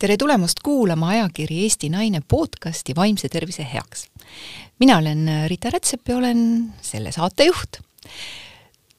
[0.00, 4.06] tere tulemast kuulama ajakiri Eesti Naine podcasti Vaimse tervise heaks.
[4.78, 7.76] mina olen Rita Rätsep ja olen selle saate juht.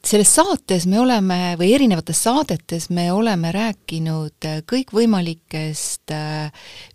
[0.05, 6.51] selles saates me oleme, või erinevates saadetes me oleme rääkinud kõikvõimalikest äh,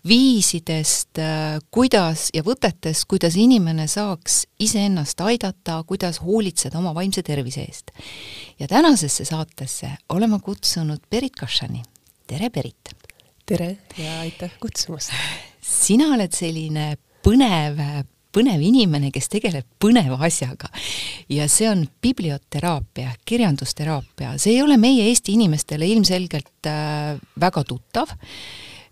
[0.07, 7.67] viisidest, äh, kuidas ja võtetest, kuidas inimene saaks iseennast aidata, kuidas hoolitseda oma vaimse tervise
[7.67, 7.91] eest.
[8.59, 11.83] ja tänasesse saatesse oleme kutsunud Berit Kašani.
[12.27, 12.96] tere, Berit!
[13.47, 15.13] Tere ja aitäh kutsumast!
[15.63, 17.79] sina oled selline põnev,
[18.35, 20.67] põnev inimene, kes tegeleb põneva asjaga.
[21.31, 28.11] ja see on biblioteraapia, kirjandusteraapia, see ei ole meie Eesti inimestele ilmselgelt äh, väga tuttav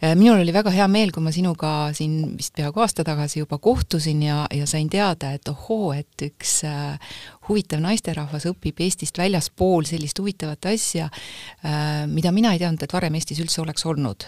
[0.01, 4.23] minul oli väga hea meel, kui ma sinuga siin vist peaaegu aasta tagasi juba kohtusin
[4.25, 7.15] ja, ja sain teada, et ohoo, et üks äh,
[7.47, 13.15] huvitav naisterahvas õpib Eestist väljaspool sellist huvitavat asja äh,, mida mina ei teadnud, et varem
[13.15, 14.27] Eestis üldse oleks olnud.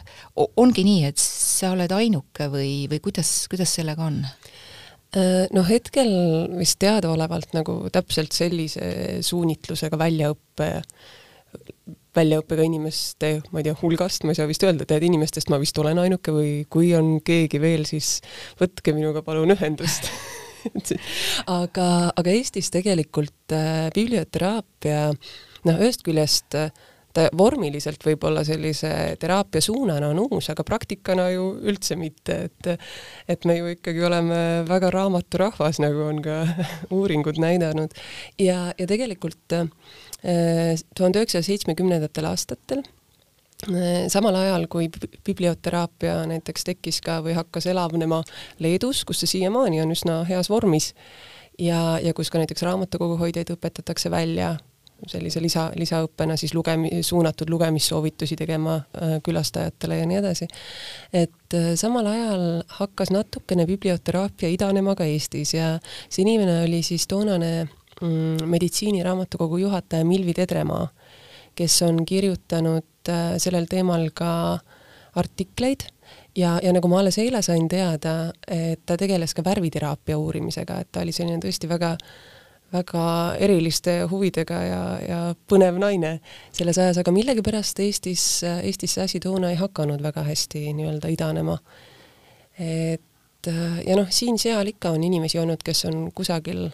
[0.55, 4.23] ongi nii, et sa oled ainuke või, või kuidas, kuidas sellega on?
[5.17, 6.11] Äh, no hetkel
[6.57, 10.71] vist teadaolevalt nagu täpselt sellise suunitlusega väljaõppe
[12.17, 15.77] väljaõppega inimeste, ma ei tea, hulgast, ma ei saa vist öelda, tead, inimestest ma vist
[15.81, 18.17] olen ainuke või kui on keegi veel, siis
[18.61, 20.11] võtke minuga palun ühendust.
[21.47, 21.85] Aga,
[22.17, 26.73] aga Eestis tegelikult äh, biblioteraapia noh, ühest küljest äh,
[27.17, 32.69] ta vormiliselt võib-olla sellise teraapia suunana on uus, aga praktikana ju üldse mitte, et
[33.27, 36.43] et me ju ikkagi oleme väga raamaturahvas, nagu on ka
[36.97, 37.95] uuringud näidanud.
[38.39, 39.67] ja, ja tegelikult äh,
[40.95, 42.85] tuhande üheksasaja seitsmekümnendatel aastatel
[44.13, 44.85] samal ajal, kui
[45.25, 48.21] biblioteraapia näiteks tekkis ka või hakkas elavnema
[48.61, 50.91] Leedus, kus see siiamaani on üsna heas vormis,
[51.57, 54.57] ja, ja kus ka näiteks raamatukoguhoidjaid õpetatakse välja
[55.07, 60.47] sellise lisa, lisaõppena siis lugemi-, suunatud lugemissoovitusi tegema äh, külastajatele ja nii edasi.
[61.13, 62.45] et äh, samal ajal
[62.79, 65.77] hakkas natukene biblioteraapia idanema ka Eestis ja
[66.09, 67.67] see inimene oli siis toonane
[68.01, 70.87] mm, meditsiiniraamatukogu juhataja Milvi Tedremaa,
[71.55, 74.59] kes on kirjutanud äh, sellel teemal ka
[75.15, 75.87] artikleid
[76.37, 80.91] ja, ja nagu ma alles eile sain teada, et ta tegeles ka värviteraapia uurimisega, et
[80.91, 81.95] ta oli selline tõesti väga
[82.73, 83.03] väga
[83.39, 85.19] eriliste huvidega ja, ja
[85.49, 86.17] põnev naine
[86.51, 91.57] selles ajas, aga millegipärast Eestis, Eestis see asi toona ei hakanud väga hästi nii-öelda idanema.
[92.59, 93.47] et
[93.87, 96.67] ja noh, siin-seal ikka on inimesi olnud, kes on kusagil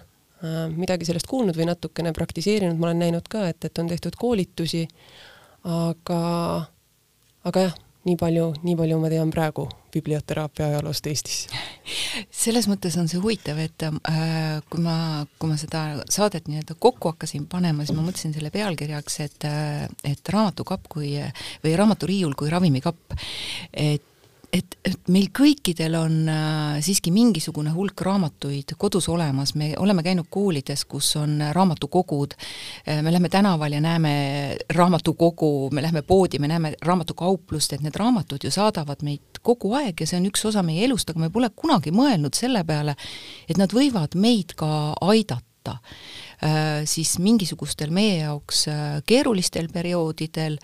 [0.44, 4.18] Äh, midagi sellest kuulnud või natukene praktiseerinud, ma olen näinud ka, et, et on tehtud
[4.20, 4.82] koolitusi,
[5.72, 6.18] aga,
[7.48, 11.40] aga jah, nii palju, nii palju ma tean praegu biblioteraapia ajaloost Eestis.
[12.44, 14.96] selles mõttes on see huvitav, et äh, kui ma,
[15.40, 19.86] kui ma seda saadet nii-öelda kokku hakkasin panema, siis ma mõtlesin selle pealkirjaks, et äh,
[20.08, 21.14] et raamatukapp kui,
[21.64, 23.20] või raamaturiiul kui ravimikapp.
[23.74, 24.10] et
[24.54, 30.30] et, et meil kõikidel on äh, siiski mingisugune hulk raamatuid kodus olemas, me oleme käinud
[30.34, 32.36] koolides, kus on raamatukogud,
[32.88, 34.14] äh, me lähme tänaval ja näeme
[34.74, 40.06] raamatukogu, me lähme poodi, me näeme raamatukauplust, et need raamatud ju saadavad meid kogu aeg
[40.06, 42.96] ja see on üks osa meie elust, aga me pole kunagi mõelnud selle peale,
[43.50, 45.80] et nad võivad meid ka aidata.
[46.44, 48.68] Äh, siis mingisugustel meie jaoks
[49.10, 50.60] keerulistel perioodidel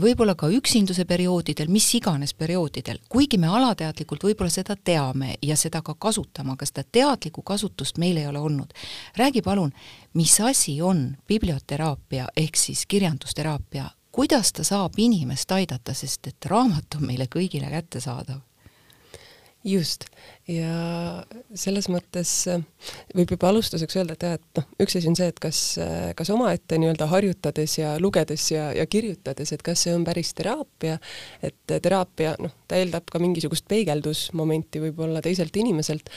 [0.00, 5.82] võib-olla ka üksinduse perioodidel, mis iganes perioodidel, kuigi me alateadlikult võib-olla seda teame ja seda
[5.82, 8.72] ka kasutame, aga seda teadlikku kasutust meil ei ole olnud.
[9.16, 9.72] räägi palun,
[10.14, 16.96] mis asi on biblioteraapia ehk siis kirjandusteraapia, kuidas ta saab inimest aidata, sest et raamat
[16.96, 18.49] on meile kõigile kättesaadav?
[19.64, 20.06] Just,
[20.48, 21.20] ja
[21.58, 22.62] selles mõttes äh,
[23.16, 26.10] võib juba alustuseks öelda, et jah, et noh, üks asi on see, et kas, äh,
[26.16, 30.96] kas omaette nii-öelda harjutades ja lugedes ja, ja kirjutades, et kas see on päris teraapia,
[31.44, 36.08] et teraapia, noh, ta eeldab ka mingisugust peegeldusmomenti võib-olla teiselt inimeselt,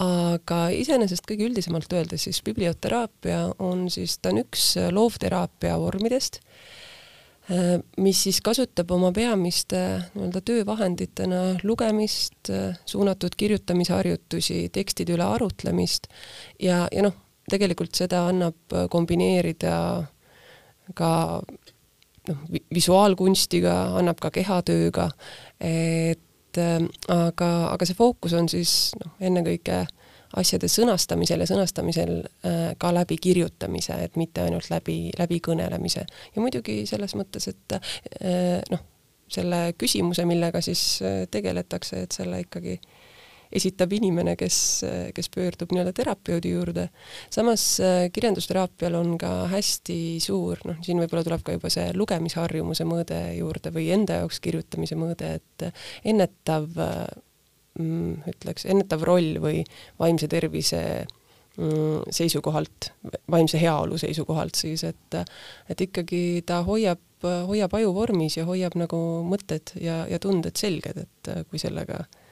[0.00, 6.40] aga iseenesest kõige üldisemalt öeldes siis biblioteraapia on siis, ta on üks loovteraapia vormidest.
[6.40, 6.85] Äh,
[8.02, 9.78] mis siis kasutab oma peamiste
[10.14, 16.10] nii-öelda töövahenditena lugemist, äh, suunatud kirjutamisharjutusi, tekstide üle arutlemist
[16.58, 17.14] ja, ja noh,
[17.50, 19.76] tegelikult seda annab äh, kombineerida
[20.98, 21.12] ka
[22.28, 22.42] noh,
[22.74, 25.10] visuaalkunstiga, annab ka kehatööga,
[25.62, 30.05] et aga, aga see fookus on siis noh, ennekõike äh,
[30.40, 36.04] asjade sõnastamisel ja sõnastamisel äh, ka läbi kirjutamise, et mitte ainult läbi, läbi kõnelemise.
[36.34, 38.84] ja muidugi selles mõttes, et äh, noh,
[39.32, 42.78] selle küsimuse, millega siis äh, tegeletakse, et selle ikkagi
[43.56, 44.56] esitab inimene, kes,
[45.14, 46.88] kes pöördub nii-öelda terapeudi juurde.
[47.30, 47.78] samas
[48.12, 53.70] kirjandusteraapial on ka hästi suur, noh, siin võib-olla tuleb ka juba see lugemisharjumuse mõõde juurde
[53.70, 55.68] või enda jaoks kirjutamise mõõde, et
[56.04, 56.66] ennetav
[57.76, 59.62] ütleks, ennetav roll või
[60.00, 60.80] vaimse tervise
[61.58, 62.90] mm, seisukohalt,
[63.32, 65.18] vaimse heaolu seisukohalt siis, et
[65.68, 71.04] et ikkagi ta hoiab, hoiab aju vormis ja hoiab nagu mõtted ja, ja tunded selged,
[71.06, 72.22] et kui sellega äh,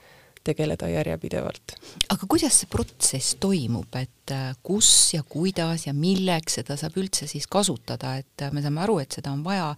[0.45, 1.75] tegeleda järjepidevalt.
[2.13, 7.27] aga kuidas see protsess toimub, et äh, kus ja kuidas ja milleks seda saab üldse
[7.29, 9.71] siis kasutada, et äh, me saame aru, et seda on vaja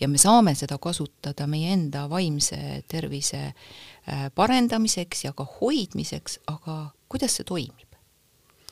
[0.00, 6.82] ja me saame seda kasutada meie enda vaimse tervise äh, parendamiseks ja ka hoidmiseks, aga
[7.10, 7.98] kuidas see toimib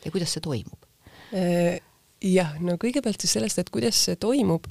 [0.04, 0.84] ja kuidas see toimub?
[2.24, 4.64] jah, no kõigepealt siis sellest, et kuidas see toimub,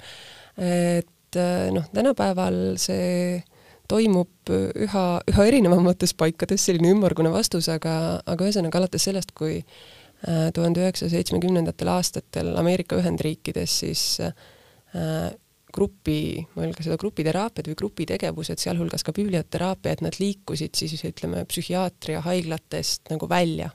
[0.58, 1.38] et
[1.70, 3.44] noh, tänapäeval see
[3.88, 10.48] toimub üha, üha erinevamates paikades, selline ümmargune vastus, aga, aga ühesõnaga alates sellest, kui äh,
[10.56, 15.32] tuhande üheksasaja seitsmekümnendatel aastatel Ameerika Ühendriikides siis äh,
[15.78, 22.24] grupi, mõelge seda grupiteraapiat või grupitegevused, sealhulgas ka biblioteraapia, et nad liikusid siis ütleme, psühhiaatria
[22.26, 23.70] haiglatest nagu välja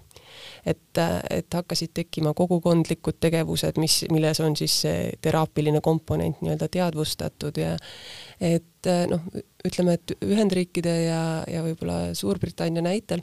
[0.66, 1.00] et,
[1.30, 7.74] et hakkasid tekkima kogukondlikud tegevused, mis, milles on siis see teraapiline komponent nii-öelda teadvustatud ja
[8.40, 9.26] et noh,
[9.66, 13.22] ütleme, et Ühendriikide ja, ja võib-olla Suurbritannia näitel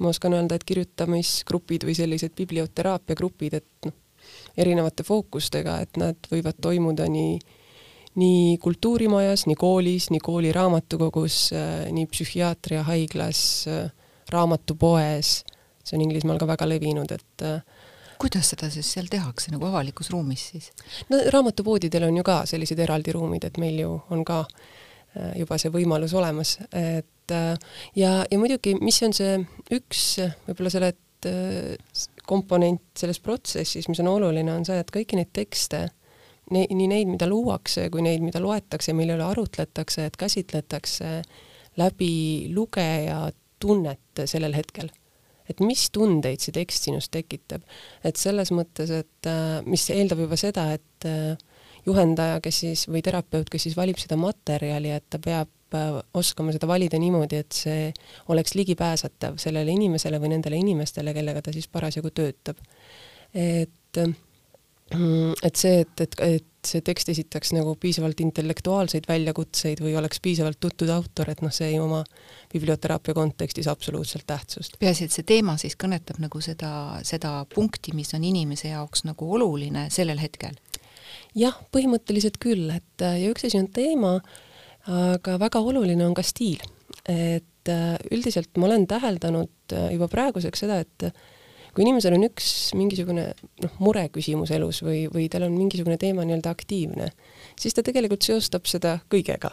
[0.00, 3.96] ma oskan öelda, et kirjutamisgrupid või sellised biblioteraapia grupid, et noh,
[4.56, 7.40] erinevate fookustega, et nad võivad toimuda nii
[8.12, 11.36] nii kultuurimajas, nii koolis, nii kooli raamatukogus,
[11.96, 13.38] nii psühhiaatriahaiglas,
[14.28, 15.30] raamatupoes
[15.82, 17.62] see on Inglismaal ka väga levinud, et äh,
[18.22, 20.70] kuidas seda siis seal tehakse, nagu avalikus ruumis siis?
[21.10, 25.58] no raamatupoodidel on ju ka sellised eraldi ruumid, et meil ju on ka äh, juba
[25.60, 27.54] see võimalus olemas, et äh,
[27.98, 29.40] ja, ja muidugi, mis on see
[29.74, 30.04] üks
[30.48, 30.94] võib-olla selle
[32.26, 35.84] komponent selles protsessis, mis on oluline, on see, et kõiki neid tekste,
[36.50, 41.12] nii neid, mida luuakse, kui neid, mida loetakse, mille üle arutletakse, et käsitletakse
[41.78, 43.28] läbi lugeja
[43.62, 44.90] tunnet sellel hetkel
[45.52, 47.64] et mis tundeid see tekst sinus tekitab.
[48.04, 51.36] et selles mõttes, et äh, mis eeldab juba seda, et äh,
[51.86, 56.54] juhendaja, kes siis, või terapeut, kes siis valib seda materjali, et ta peab äh, oskama
[56.54, 57.90] seda valida niimoodi, et see
[58.32, 62.62] oleks ligipääsetav sellele inimesele või nendele inimestele, kellega ta siis parasjagu töötab.
[63.34, 63.98] et,
[65.42, 70.60] et see, et, et, et see tekst esitaks nagu piisavalt intellektuaalseid väljakutseid või oleks piisavalt
[70.62, 72.02] tuttud autor, et noh, see ei oma
[72.52, 74.78] biblioteraapia kontekstis absoluutselt tähtsust.
[74.78, 79.32] peaasi, et see teema siis kõnetab nagu seda, seda punkti, mis on inimese jaoks nagu
[79.38, 80.54] oluline sellel hetkel?
[81.38, 84.16] jah, põhimõtteliselt küll, et ja üks asi on teema,
[84.86, 86.62] aga väga oluline on ka stiil.
[87.08, 91.10] et äh, üldiselt ma olen täheldanud äh, juba praeguseks seda, et
[91.72, 92.46] kui inimesel on üks
[92.76, 93.26] mingisugune
[93.64, 97.10] noh, mureküsimus elus või, või tal on mingisugune teema nii-öelda aktiivne,
[97.60, 99.50] siis ta tegelikult seostab seda kõigega.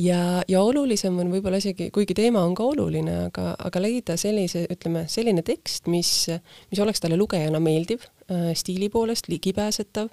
[0.00, 4.64] ja, ja olulisem on võib-olla isegi, kuigi teema on ka oluline, aga, aga leida sellise,
[4.72, 6.12] ütleme, selline tekst, mis,
[6.70, 10.08] mis oleks talle lugejana meeldiv äh,, stiili poolest ligipääsetav,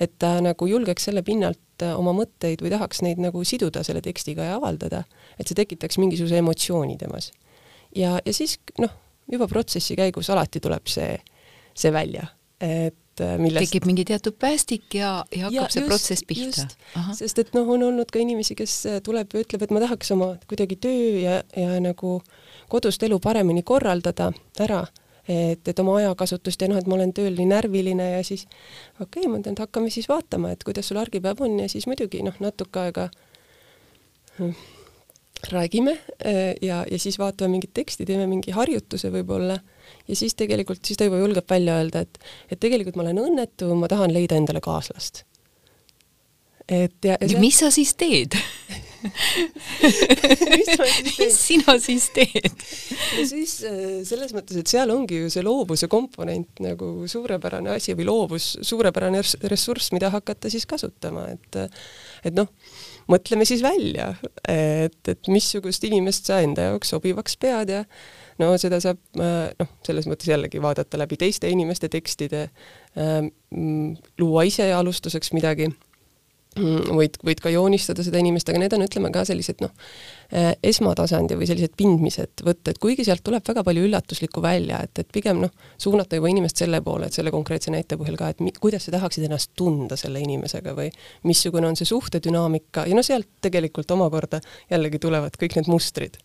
[0.00, 4.04] et ta nagu julgeks selle pinnalt äh, oma mõtteid või tahaks neid nagu siduda selle
[4.04, 5.02] tekstiga ja avaldada,
[5.40, 7.32] et see tekitaks mingisuguse emotsiooni temas.
[7.96, 8.94] ja, ja siis noh,
[9.32, 11.16] juba protsessi käigus alati tuleb see,
[11.76, 12.26] see välja,
[12.60, 16.66] et äh, millest tekib mingi teatud päästik ja, ja hakkab ja, see just, protsess pihta.
[17.18, 20.12] sest et noh, on olnud ka inimesi, kes äh, tuleb ja ütleb, et ma tahaks
[20.16, 22.20] oma kuidagi töö ja, ja nagu
[22.72, 24.30] kodust elu paremini korraldada
[24.62, 24.84] ära,
[25.28, 28.46] et, et oma ajakasutust ja noh, et ma olen tööl nii närviline ja siis
[29.00, 31.88] okei okay,, ma ütlen, et hakkame siis vaatama, et kuidas sul argipäev on ja siis
[31.90, 33.10] muidugi noh, natuke aega
[35.52, 39.58] räägime äh, ja, ja siis vaatame mingit teksti, teeme mingi harjutuse võib-olla
[40.08, 42.18] ja siis tegelikult, siis ta juba julgeb välja öelda, et,
[42.50, 45.24] et tegelikult ma olen õnnetu, ma tahan leida endale kaaslast.
[46.68, 48.34] et ja, ja mis sa siis teed
[50.56, 52.64] mis, sina siis teed?
[53.16, 57.94] no siis äh, selles mõttes, et seal ongi ju see loovuse komponent nagu suurepärane asi
[57.98, 61.60] või loovus, suurepärane ressurss, mida hakata siis kasutama, et
[62.26, 62.50] et noh,
[63.10, 64.12] mõtleme siis välja,
[64.48, 67.82] et, et missugust inimest sa enda jaoks sobivaks pead ja
[68.42, 72.48] no seda saab noh, selles mõttes jällegi vaadata läbi teiste inimeste tekstide,
[72.98, 73.30] ähm,
[74.18, 75.70] luua ise alustuseks midagi
[76.56, 79.72] võid, võid ka joonistada seda inimest, aga need on, ütleme ka sellised noh,
[80.32, 85.38] esmatasandi või sellised pindmised võtted, kuigi sealt tuleb väga palju üllatuslikku välja, et, et pigem
[85.44, 88.88] noh, suunata juba inimest selle poole, et selle konkreetse näite põhjal ka, et mi, kuidas
[88.88, 90.90] sa tahaksid ennast tunda selle inimesega või
[91.28, 94.40] missugune on see suhtedünaamika ja no sealt tegelikult omakorda
[94.70, 96.18] jällegi tulevad kõik need mustrid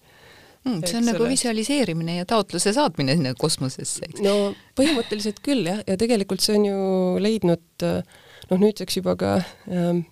[0.65, 0.81] mm,.
[0.86, 4.24] see on nagu visualiseerimine ja taotluse saatmine sinna kosmosesse, eks?
[4.25, 6.81] no põhimõtteliselt küll jah, ja tegelikult see on ju
[7.22, 9.36] leidnud noh, nüüdseks juba ka
[9.70, 10.05] ähm,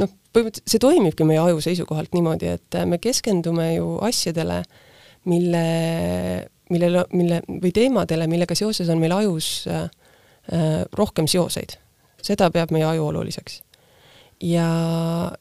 [0.00, 4.62] noh, põhimõtteliselt see toimibki meie aju seisukohalt niimoodi, et me keskendume ju asjadele,
[5.28, 5.64] mille,
[6.70, 9.88] millele, mille või teemadele, millega seoses on meil ajus äh,
[10.96, 11.76] rohkem seoseid.
[12.22, 13.62] seda peab meie aju oluliseks.
[14.42, 14.68] ja,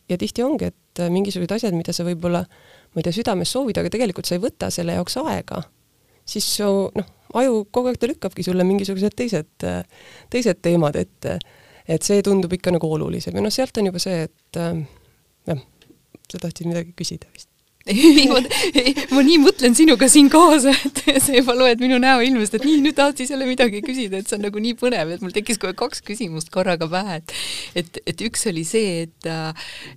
[0.10, 2.46] ja tihti ongi, et mingisugused asjad, mida sa võib-olla
[2.94, 5.62] ma ei tea, südames soovid, aga tegelikult sa ei võta selle jaoks aega,
[6.26, 9.66] siis su noh, aju kogu aeg ta lükkabki sulle mingisugused teised,
[10.34, 11.38] teised teemad ette.
[11.88, 13.36] Et see tundub ikka nagu olulisem.
[13.38, 15.62] Ja noh, sealt on juba see, et jah,
[16.28, 17.52] sa tahtsid midagi küsida vist
[17.92, 18.42] ei, ma,
[19.16, 22.98] ma nii mõtlen sinuga siin kaasa, et sa juba loed minu näoilmest, et nii, nüüd
[22.98, 25.76] tahad siis jälle midagi küsida, et see on nagu nii põnev, et mul tekkis kohe
[25.78, 27.36] kaks küsimust korraga pähe, et
[27.78, 29.30] et, et üks oli see, et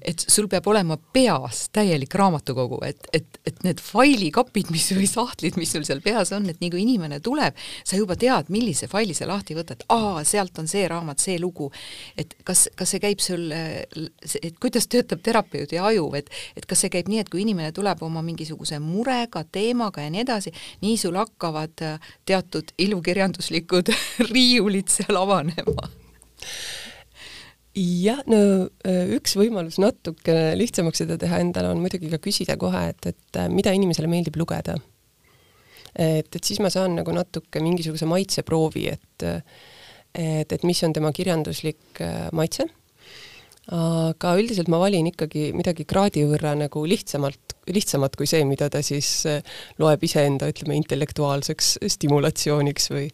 [0.07, 5.59] et sul peab olema peas täielik raamatukogu, et, et, et need failikapid, mis või sahtlid,
[5.61, 9.17] mis sul seal peas on, et nii kui inimene tuleb, sa juba tead, millise faili
[9.17, 11.71] sa lahti võtad, aa, sealt on see raamat, see lugu.
[12.19, 16.93] et kas, kas see käib sul, et kuidas töötab terapeudi aju, et, et kas see
[16.93, 20.53] käib nii, et kui inimene tuleb tuleb oma mingisuguse murega, teemaga ja nii edasi,
[20.85, 23.93] nii sul hakkavad äh, teatud ilukirjanduslikud
[24.35, 25.89] riiulid seal avanema
[27.81, 28.41] jah, no
[28.87, 33.41] äh, üks võimalus natukene lihtsamaks seda teha endale on muidugi ka küsida kohe, et, et
[33.41, 34.77] äh, mida inimesele meeldib lugeda.
[35.95, 39.31] et, et siis ma saan nagu natuke mingisuguse maitseproovi, et
[40.11, 42.01] et, et mis on tema kirjanduslik
[42.35, 42.65] maitse
[43.71, 48.81] aga üldiselt ma valin ikkagi midagi kraadi võrra nagu lihtsamalt, lihtsamat kui see, mida ta
[48.83, 49.43] siis eh,
[49.79, 53.07] loeb iseenda, ütleme, intellektuaalseks stimulatsiooniks või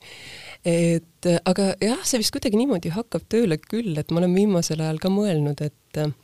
[0.66, 5.02] et aga jah, see vist kuidagi niimoodi hakkab tööle küll, et ma olen viimasel ajal
[5.02, 6.14] ka mõelnud, et äh,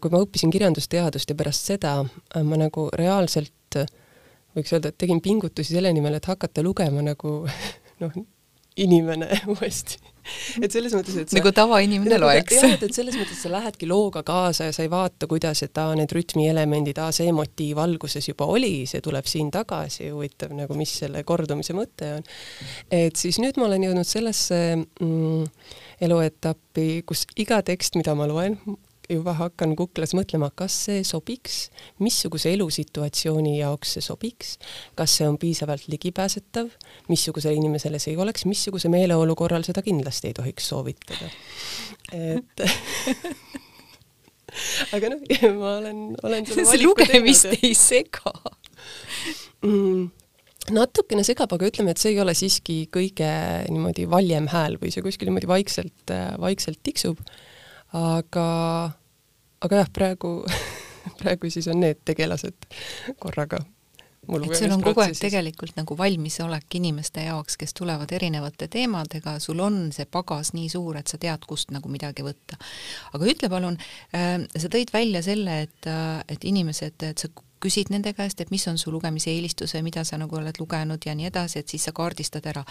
[0.00, 3.78] kui ma õppisin kirjandusteadust ja pärast seda äh, ma nagu reaalselt
[4.56, 7.34] võiks öelda, et tegin pingutusi selle nimel, et hakata lugema nagu
[8.02, 8.16] noh,
[8.80, 10.00] inimene uuesti.
[10.64, 12.56] et selles mõttes, et sa, nagu tavainimene nagu loeks.
[12.58, 15.80] jah, et, et selles mõttes sa lähedki looga kaasa ja sa ei vaata, kuidas, et
[15.80, 20.76] aa, need rütmielemendid, aa, see motiiv alguses juba oli, see tuleb siin tagasi, huvitav nagu,
[20.78, 22.28] mis selle kordumise mõte on.
[22.90, 25.48] et siis nüüd ma olen jõudnud sellesse mm,
[26.06, 28.58] eluetappi, kus iga tekst, mida ma loen,
[29.10, 31.56] juba hakkan kuklas mõtlema, kas see sobiks,
[32.02, 34.54] missuguse elusituatsiooni jaoks see sobiks,
[34.98, 36.70] kas see on piisavalt ligipääsetav,
[37.10, 41.26] missugusele inimesele see ei oleks, missuguse meeleolu korral seda kindlasti ei tohiks soovitada.
[42.14, 42.64] et
[44.96, 45.20] aga noh,
[45.58, 48.34] ma olen, olen see lugemist ei sega
[49.66, 50.08] mm
[50.74, 53.28] natukene segab, aga ütleme, et see ei ole siiski kõige
[53.72, 57.20] niimoodi valjem hääl või see kuskil niimoodi vaikselt, vaikselt tiksub.
[57.96, 58.46] aga
[59.60, 60.32] aga jah, praegu
[61.20, 62.70] praegu siis on need tegelased
[63.18, 63.60] korraga
[64.28, 69.60] et sul on kogu aeg tegelikult nagu valmisolek inimeste jaoks, kes tulevad erinevate teemadega, sul
[69.64, 72.58] on see pagas nii suur, et sa tead, kust nagu midagi võtta.
[73.16, 73.78] aga ütle palun
[74.14, 78.52] äh,, sa tõid välja selle, et, äh, et inimesed, et sa küsid nende käest, et
[78.52, 81.72] mis on su lugemise eelistus või mida sa nagu oled lugenud ja nii edasi, et
[81.72, 82.64] siis sa kaardistad ära.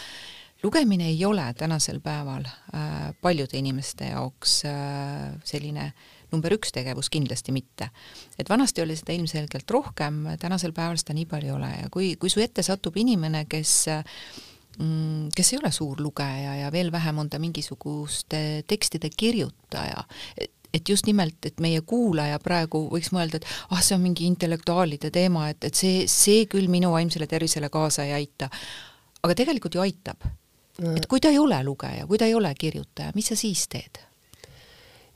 [0.64, 7.10] lugemine ei ole tänasel päeval äh, paljude inimeste jaoks äh, selline äh, number üks tegevus
[7.10, 7.90] kindlasti mitte.
[8.38, 12.14] et vanasti oli seda ilmselgelt rohkem, tänasel päeval seda nii palju ei ole ja kui,
[12.20, 13.74] kui su ette satub inimene, kes
[14.80, 20.04] mm, kes ei ole suur lugeja ja veel vähem on ta mingisuguste tekstide kirjutaja,
[20.74, 25.12] et just nimelt, et meie kuulaja praegu võiks mõelda, et ah, see on mingi intellektuaalide
[25.14, 28.50] teema, et, et see, see küll minu vaimsele tervisele kaasa ei aita.
[29.24, 30.30] aga tegelikult ju aitab.
[30.96, 34.09] et kui ta ei ole lugeja, kui ta ei ole kirjutaja, mis sa siis teed?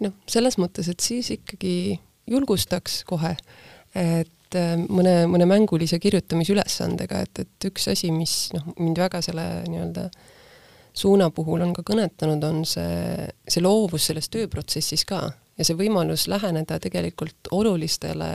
[0.04, 3.34] Noh, selles mõttes, et siis ikkagi julgustaks kohe,
[3.96, 9.48] et äh, mõne, mõne mängulise kirjutamisülesandega, et, et üks asi, mis noh, mind väga selle
[9.68, 10.10] nii-öelda
[10.94, 15.26] suuna puhul on ka kõnetanud, on see, see loovus selles tööprotsessis ka
[15.58, 18.34] ja see võimalus läheneda tegelikult olulistele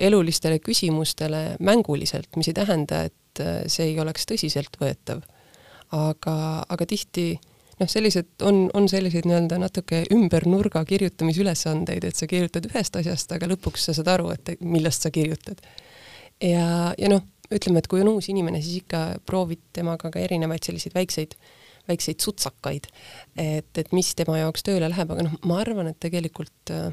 [0.00, 5.22] elulistele küsimustele mänguliselt, mis ei tähenda, et äh, see ei oleks tõsiseltvõetav.
[5.90, 6.34] aga,
[6.70, 7.40] aga tihti
[7.80, 13.32] noh, sellised on, on selliseid nii-öelda natuke ümber nurga kirjutamisülesandeid, et sa kirjutad ühest asjast,
[13.36, 15.62] aga lõpuks sa saad aru, et millest sa kirjutad.
[16.44, 20.66] ja, ja noh, ütleme, et kui on uus inimene, siis ikka proovid temaga ka erinevaid
[20.66, 21.36] selliseid väikseid,
[21.88, 22.90] väikseid sutsakaid,
[23.36, 26.92] et, et mis tema jaoks tööle läheb, aga noh, ma arvan, et tegelikult äh,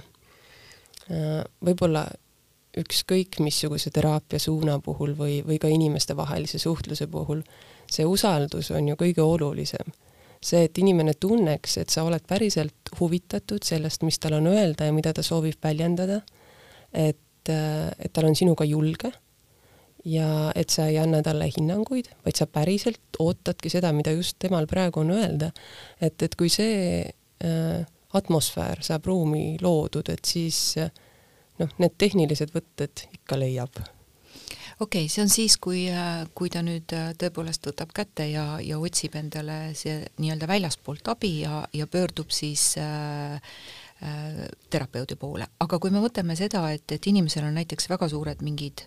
[1.11, 2.07] äh võib-olla
[2.77, 7.41] ükskõik missuguse teraapia suuna puhul või, või ka inimestevahelise suhtluse puhul,
[7.89, 9.95] see usaldus on ju kõige olulisem
[10.43, 14.95] see, et inimene tunneks, et sa oled päriselt huvitatud sellest, mis tal on öelda ja
[14.95, 16.21] mida ta soovib väljendada,
[16.93, 19.11] et, et tal on sinuga julge
[20.07, 24.67] ja et sa ei anna talle hinnanguid, vaid sa päriselt ootadki seda, mida just temal
[24.69, 25.51] praegu on öelda.
[26.01, 30.91] et, et kui see äh, atmosfäär saab ruumi loodud, et siis äh,
[31.59, 33.81] noh, need tehnilised võtted ikka leiab
[34.79, 35.85] okei okay,, see on siis, kui,
[36.37, 41.39] kui ta nüüd äh, tõepoolest võtab kätte ja, ja otsib endale see nii-öelda väljaspoolt abi
[41.41, 43.37] ja, ja pöördub siis äh,
[44.05, 48.43] äh, terapeudi poole, aga kui me mõtleme seda, et, et inimesel on näiteks väga suured
[48.45, 48.85] mingid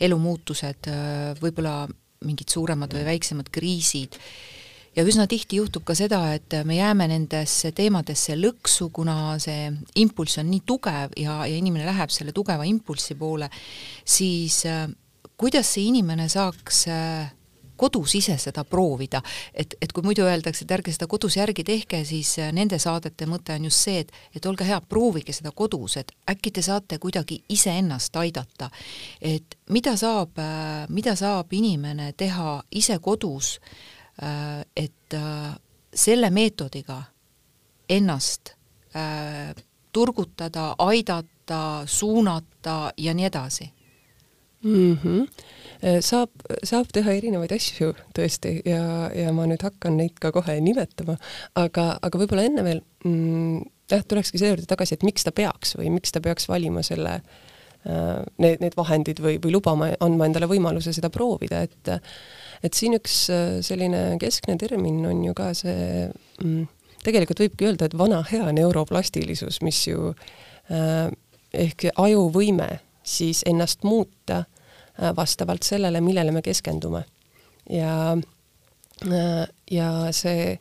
[0.00, 1.82] elumuutused äh,, võib-olla
[2.24, 4.16] mingid suuremad või väiksemad kriisid,
[4.96, 9.68] ja üsna tihti juhtub ka seda, et me jääme nendesse teemadesse lõksu, kuna see
[10.00, 13.50] impulss on nii tugev ja, ja inimene läheb selle tugeva impulssi poole,
[14.08, 14.88] siis äh,
[15.38, 17.34] kuidas see inimene saaks äh,
[17.78, 19.20] kodus ise seda proovida,
[19.54, 23.28] et, et kui muidu öeldakse, et ärge seda kodus järgi tehke, siis äh, nende saadete
[23.30, 26.98] mõte on just see, et, et olge hea, proovige seda kodus, et äkki te saate
[26.98, 28.70] kuidagi iseennast aidata.
[29.20, 30.40] et mida saab,
[30.88, 33.58] mida saab inimene teha ise kodus
[34.22, 35.54] Äh, et äh,
[35.94, 37.02] selle meetodiga
[37.88, 38.50] ennast
[38.96, 39.54] äh,
[39.92, 43.70] turgutada, aidata, suunata ja nii edasi
[44.64, 44.98] mm.
[45.02, 46.00] -hmm.
[46.02, 46.30] saab,
[46.66, 51.18] saab teha erinevaid asju tõesti ja, ja ma nüüd hakkan neid ka kohe nimetama,
[51.54, 55.76] aga, aga võib-olla enne veel mm, jah, tulekski selle juurde tagasi, et miks ta peaks
[55.78, 60.50] või miks ta peaks valima selle äh, need, need vahendid või, või lubama, andma endale
[60.50, 61.94] võimaluse seda proovida, et
[62.66, 66.08] et siin üks äh, selline keskne termin on ju ka see
[66.42, 66.66] mm,
[67.06, 70.12] tegelikult võibki öelda, et vana hea neuroplastilisus, mis ju
[70.72, 71.08] äh,
[71.54, 72.68] ehk ajuvõime
[73.08, 77.04] siis ennast muuta äh, vastavalt sellele, millele me keskendume.
[77.70, 78.16] ja
[79.02, 80.58] äh,, ja see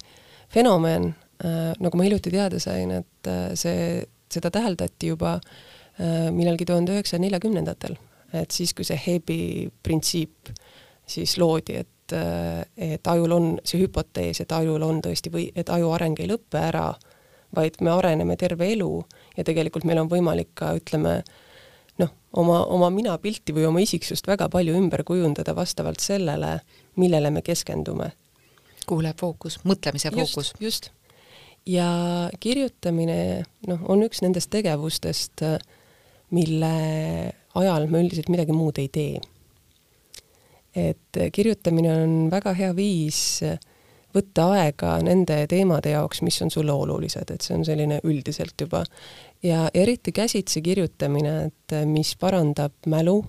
[0.50, 6.66] fenomen äh,, nagu ma hiljuti teada sain, et äh, see, seda täheldati juba äh, millalgi
[6.66, 7.96] tuhande üheksasaja neljakümnendatel,
[8.34, 9.40] et siis, kui see Hebi
[9.84, 10.66] printsiip äh,
[11.08, 12.16] siis loodi, et,
[12.78, 16.60] et ajul on see hüpotees, et ajul on tõesti või et aju areng ei lõpe
[16.60, 16.92] ära,
[17.56, 18.92] vaid me areneme terve elu
[19.38, 21.46] ja tegelikult meil on võimalik ka ütleme, noh,
[22.38, 26.60] oma, oma minapilti või oma isiksust väga palju ümber kujundada vastavalt sellele,
[26.96, 28.12] millele me keskendume.
[28.88, 30.54] kuhu läheb fookus, mõtlemise fookus.
[30.60, 30.92] just.
[31.66, 31.88] ja
[32.40, 35.44] kirjutamine, noh, on üks nendest tegevustest,
[36.32, 36.76] mille
[37.56, 39.20] ajal me üldiselt midagi muud ei tee
[40.78, 43.22] et kirjutamine on väga hea viis
[44.16, 48.84] võtta aega nende teemade jaoks, mis on sulle olulised, et see on selline üldiselt juba.
[49.44, 53.20] Ja eriti käsitsi kirjutamine, et mis parandab mälu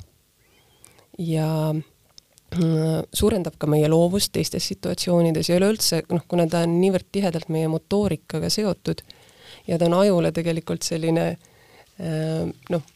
[1.18, 7.10] ja mm, suurendab ka meie loovust teistes situatsioonides ja üleüldse noh, kuna ta on niivõrd
[7.12, 9.02] tihedalt meie motoorikaga seotud
[9.68, 12.88] ja ta on ajule tegelikult selline äh, noh,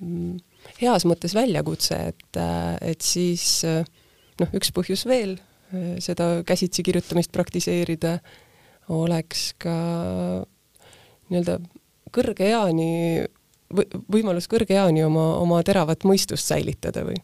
[0.00, 0.36] mm,
[0.80, 2.38] heas mõttes väljakutse, et,
[2.80, 3.62] et siis
[4.40, 5.36] noh, üks põhjus veel
[6.02, 8.18] seda käsitsi kirjutamist praktiseerida
[8.94, 9.74] oleks ka
[11.30, 11.58] nii-öelda
[12.14, 13.24] kõrge eani,
[14.12, 17.18] võimalus kõrge eani oma, oma teravat mõistust säilitada või?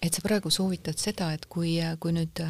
[0.00, 2.40] et sa praegu soovitad seda, et kui, kui nüüd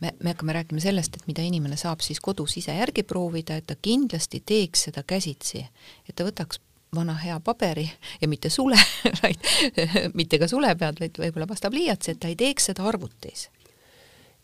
[0.00, 3.66] me, me hakkame rääkima sellest, et mida inimene saab siis kodus ise järgi proovida, et
[3.68, 5.64] ta kindlasti teeks seda käsitsi,
[6.08, 6.62] et ta võtaks
[6.94, 7.84] vana hea paberi
[8.20, 8.78] ja mitte sule,
[9.22, 9.48] vaid
[10.16, 13.48] mitte ka sule peal, vaid võib-olla pastapliiats, et ta ei teeks seda arvutis.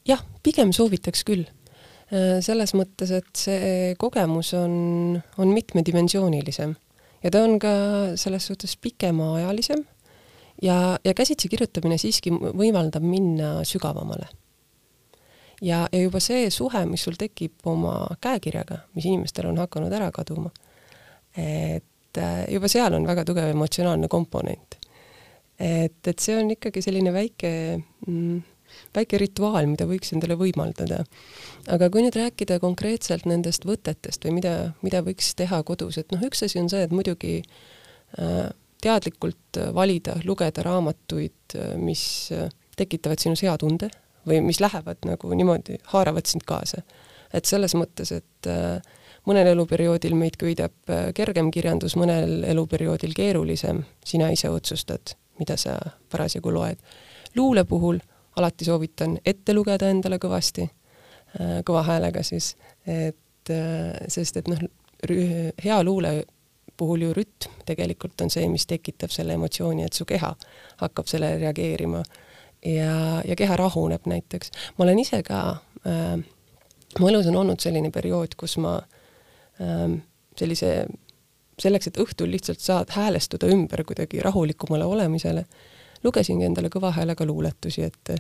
[0.05, 1.47] jah, pigem soovitaks küll.
[2.15, 6.75] Äh, selles mõttes, et see kogemus on, on mitmedimensioonilisem
[7.25, 7.73] ja ta on ka
[8.21, 9.81] selles suhtes pikemaajalisem
[10.63, 14.29] ja, ja käsitsi kirjutamine siiski võimaldab minna sügavamale.
[15.63, 20.13] ja, ja juba see suhe, mis sul tekib oma käekirjaga, mis inimestel on hakanud ära
[20.15, 20.53] kaduma,
[21.35, 24.79] et äh, juba seal on väga tugev emotsionaalne komponent.
[25.59, 27.55] et, et see on ikkagi selline väike
[28.07, 28.43] mm,
[28.95, 31.05] väike rituaal, mida võiks endale võimaldada.
[31.69, 36.23] aga kui nüüd rääkida konkreetselt nendest võtetest või mida, mida võiks teha kodus, et noh,
[36.23, 37.41] üks asi on see, et muidugi
[38.19, 38.49] äh,
[38.85, 42.29] teadlikult valida, lugeda raamatuid, mis
[42.77, 43.89] tekitavad sinus hea tunde
[44.29, 46.83] või mis lähevad nagu niimoodi, haaravad sind kaasa.
[47.35, 48.79] et selles mõttes, et äh,
[49.27, 55.79] mõnel eluperioodil meid köidab äh, kergem kirjandus, mõnel eluperioodil keerulisem, sina ise otsustad, mida sa
[56.11, 56.79] parasjagu loed.
[57.35, 57.99] luule puhul
[58.37, 60.69] alati soovitan ette lugeda endale kõvasti,
[61.41, 62.55] äh, kõva häälega siis,
[62.87, 64.63] et äh, sest et noh,
[65.65, 66.25] hea luule
[66.77, 70.33] puhul ju rütm tegelikult on see, mis tekitab selle emotsiooni, et su keha
[70.81, 72.01] hakkab sellele reageerima
[72.67, 74.51] ja, ja keha rahuneb näiteks.
[74.79, 75.45] ma olen ise ka
[75.87, 76.17] äh,,
[76.99, 78.81] mu elus on olnud selline periood, kus ma
[79.63, 80.01] Ähm,
[80.39, 80.87] sellise,
[81.63, 85.45] selleks, et õhtul lihtsalt saad häälestuda ümber kuidagi rahulikumale olemisele,
[86.05, 88.17] lugesingi endale kõva häälega luuletusi ette,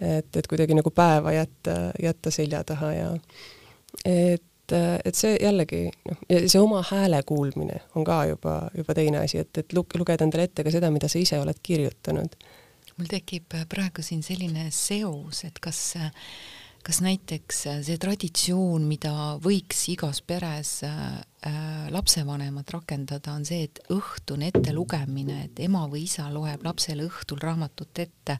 [0.00, 3.12] et, et kuidagi nagu päeva jätta, jätta selja taha ja
[4.04, 4.48] et
[5.04, 9.42] et see jällegi noh, ja see oma hääle kuulmine on ka juba, juba teine asi,
[9.42, 12.36] et, et lug-, lugeda endale ette ka seda, mida sa ise oled kirjutanud.
[12.96, 16.08] mul tekib praegu siin selline seos, et kas äh,
[16.82, 20.98] kas näiteks äh, see traditsioon, mida võiks igas peres äh,
[21.46, 27.40] äh, lapsevanemad rakendada, on see, et õhtune ettelugemine, et ema või isa loeb lapsele õhtul
[27.42, 28.38] raamatut ette,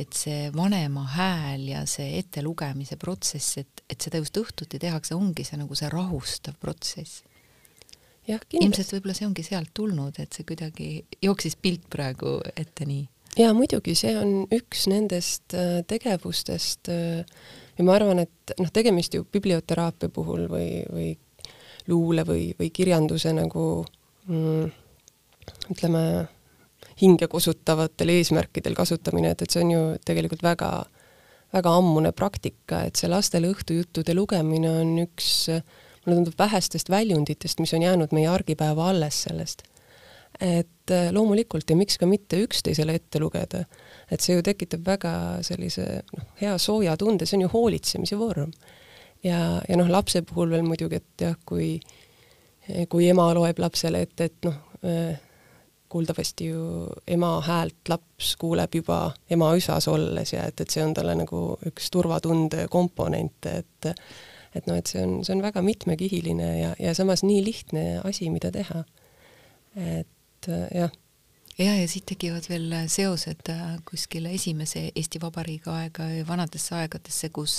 [0.00, 5.44] et see vanema hääl ja see ettelugemise protsess, et, et seda just õhtuti tehakse, ongi
[5.44, 7.22] see nagu see rahustav protsess.
[8.26, 13.04] ilmselt võib-olla see ongi sealt tulnud, et see kuidagi jooksis pilt praegu ette nii.
[13.36, 15.52] jaa, muidugi, see on üks nendest
[15.90, 17.44] tegevustest äh,
[17.78, 21.10] ja ma arvan, et noh, tegemist ju biblioteraapia puhul või, või
[21.90, 23.84] luule või, või kirjanduse nagu
[24.28, 24.72] mm,
[25.74, 26.04] ütleme,
[27.00, 30.70] hinge kosutavatel eesmärkidel kasutamine, et, et see on ju tegelikult väga,
[31.54, 35.30] väga ammune praktika, et see lastele õhtujuttude lugemine on üks,
[36.04, 39.66] mulle tundub, vähestest väljunditest, mis on jäänud meie argipäeva alles sellest.
[40.42, 43.60] et loomulikult ja miks ka mitte üksteisele ette lugeda
[44.10, 45.12] et see ju tekitab väga
[45.46, 48.52] sellise noh, hea sooja tunde, see on ju hoolitsemise vorm.
[49.24, 51.78] ja, ja noh, lapse puhul veel muidugi, et jah, kui,
[52.88, 54.58] kui ema loeb lapsele ette, et noh,
[55.94, 58.98] kuuldavasti ju ema häält laps kuuleb juba
[59.30, 63.92] ema üsas olles ja et, et see on talle nagu üks turvatunde komponente, et
[64.54, 68.28] et noh, et see on, see on väga mitmekihiline ja, ja samas nii lihtne asi,
[68.30, 68.84] mida teha.
[69.74, 70.92] et jah
[71.58, 77.30] ja, ja siit tekivad veel seosed äh, kuskile esimese Eesti Vabariigi aega ja vanadesse aegadesse,
[77.34, 77.56] kus,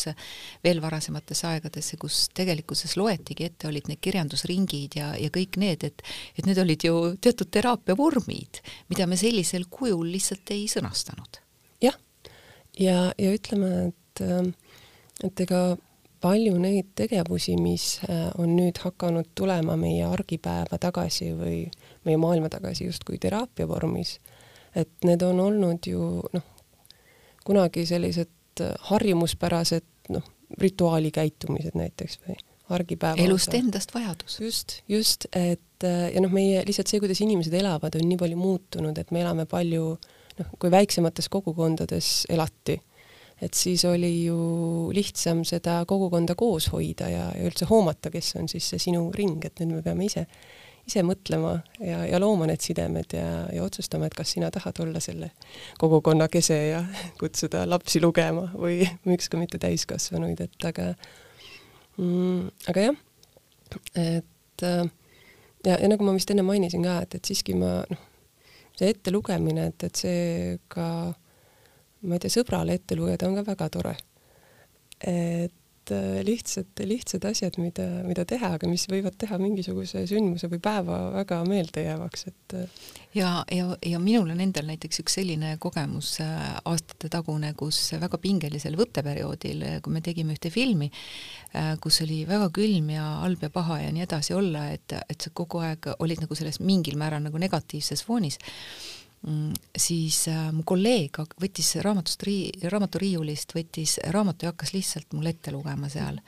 [0.63, 6.05] veel varasematesse aegadesse, kus tegelikkuses loetigi ette, olid need kirjandusringid ja, ja kõik need, et
[6.35, 11.41] et need olid ju teatud teraapiavormid, mida me sellisel kujul lihtsalt ei sõnastanud.
[11.83, 11.97] jah,
[12.77, 14.53] ja, ja, ja ütleme, et äh,
[15.23, 15.77] et ega
[16.25, 21.59] palju neid tegevusi, mis äh, on nüüd hakanud tulema meie argipäeva tagasi või
[22.05, 24.19] meie maailma tagasi justkui teraapia vormis,
[24.75, 26.47] et need on olnud ju noh,
[27.45, 30.25] kunagi sellised äh, harjumuspärased noh,
[30.61, 32.37] rituaalikäitumised näiteks või
[32.75, 33.57] argipäeva elust osa.
[33.57, 34.39] endast vajadus.
[34.41, 38.39] just, just, et äh, ja noh, meie lihtsalt see, kuidas inimesed elavad, on nii palju
[38.39, 39.95] muutunud, et me elame palju
[40.39, 42.79] noh, kui väiksemates kogukondades elati
[43.41, 44.37] et siis oli ju
[44.95, 49.43] lihtsam seda kogukonda koos hoida ja, ja üldse hoomata, kes on siis see sinu ring,
[49.45, 50.25] et nüüd me peame ise,
[50.85, 55.01] ise mõtlema ja, ja looma need sidemed ja, ja otsustama, et kas sina tahad olla
[55.03, 55.31] selle
[55.81, 56.83] kogukonna kese ja
[57.21, 60.91] kutsuda lapsi lugema või miks ka mitte täiskasvanuid, et aga
[61.97, 63.01] mm, aga jah,
[63.97, 64.65] et
[65.65, 68.07] ja, ja nagu ma vist enne mainisin ka, et, et siiski ma noh,
[68.75, 70.87] see ettelugemine, et, et see ka
[72.05, 73.95] ma ei tea, sõbrale ette lugeda on ka väga tore.
[75.01, 75.64] et äh,
[76.25, 81.41] lihtsad, lihtsad asjad, mida, mida teha, aga mis võivad teha mingisuguse sündmuse või päeva väga
[81.47, 82.79] meeldejäävaks, et äh,
[83.17, 88.77] ja, ja, ja minul on endal näiteks üks selline kogemus äh, aastatetagune, kus väga pingelisel
[88.79, 90.89] võtteperioodil, kui me tegime ühte filmi,
[91.81, 95.31] kus oli väga külm ja halb ja paha ja nii edasi olla, et, et sa
[95.33, 98.39] kogu aeg olid nagu selles mingil määral nagu negatiivses foonis
[99.77, 105.53] siis äh, mu kolleeg võttis raamatust rii-, raamaturiiulist, võttis raamatu ja hakkas lihtsalt mulle ette
[105.55, 106.19] lugema seal.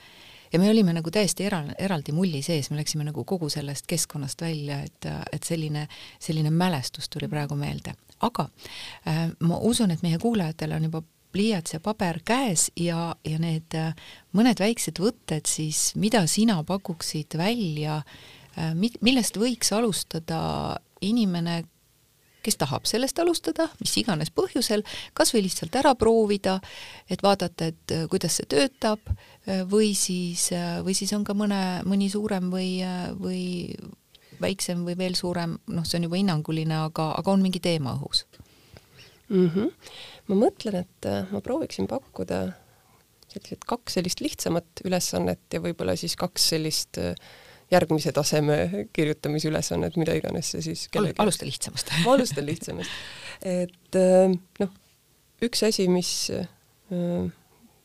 [0.53, 4.41] ja me olime nagu täiesti era-, eraldi mulli sees, me läksime nagu kogu sellest keskkonnast
[4.41, 5.88] välja, et, et selline,
[6.19, 7.93] selline mälestus tuli praegu meelde.
[8.19, 8.49] aga
[9.07, 13.77] äh, ma usun, et meie kuulajatel on juba pliiats ja paber käes ja, ja need
[13.77, 13.93] äh,
[14.33, 21.62] mõned väiksed võtted siis, mida sina pakuksid välja äh,, millest võiks alustada inimene,
[22.45, 24.84] kes tahab sellest alustada, mis iganes põhjusel,
[25.17, 26.58] kas või lihtsalt ära proovida,
[27.10, 31.36] et vaadata, et äh, kuidas see töötab, äh, või siis, äh, või siis on ka
[31.38, 32.82] mõne, mõni suurem või,
[33.19, 33.41] või
[34.41, 38.26] väiksem või veel suurem, noh, see on juba hinnanguline, aga, aga on mingi teema õhus
[39.30, 39.50] mm?
[39.50, 39.91] -hmm.
[40.30, 42.45] ma mõtlen, et ma prooviksin pakkuda
[43.28, 47.15] sellised kaks sellist lihtsamat ülesannet ja võib-olla siis kaks sellist äh,
[47.71, 51.91] järgmise taseme kirjutamisülesannet, mida iganes see siis kellegi alusta lihtsamast.
[52.06, 52.91] Ma alustan lihtsamast.
[53.43, 54.71] et äh, noh,
[55.43, 56.47] üks asi, mis äh,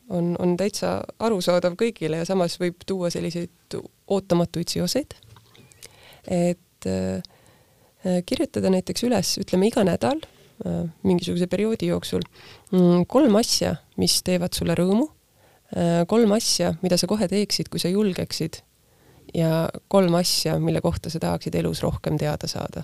[0.09, 5.17] on, on täitsa arusaadav kõigile ja samas võib tuua selliseid ootamatuid seoseid,
[6.31, 7.19] et äh,
[8.27, 10.23] kirjutada näiteks üles, ütleme iga nädal
[11.03, 12.21] mingisuguse perioodi jooksul
[12.71, 15.07] mm, kolm asja, mis teevad sulle rõõmu,
[16.07, 18.61] kolm asja, mida sa kohe teeksid, kui sa julgeksid
[19.33, 22.83] ja kolm asja, mille kohta sa tahaksid elus rohkem teada saada.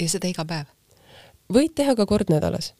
[0.00, 0.66] ja seda iga päev?
[1.52, 2.74] võid teha ka kord nädalas.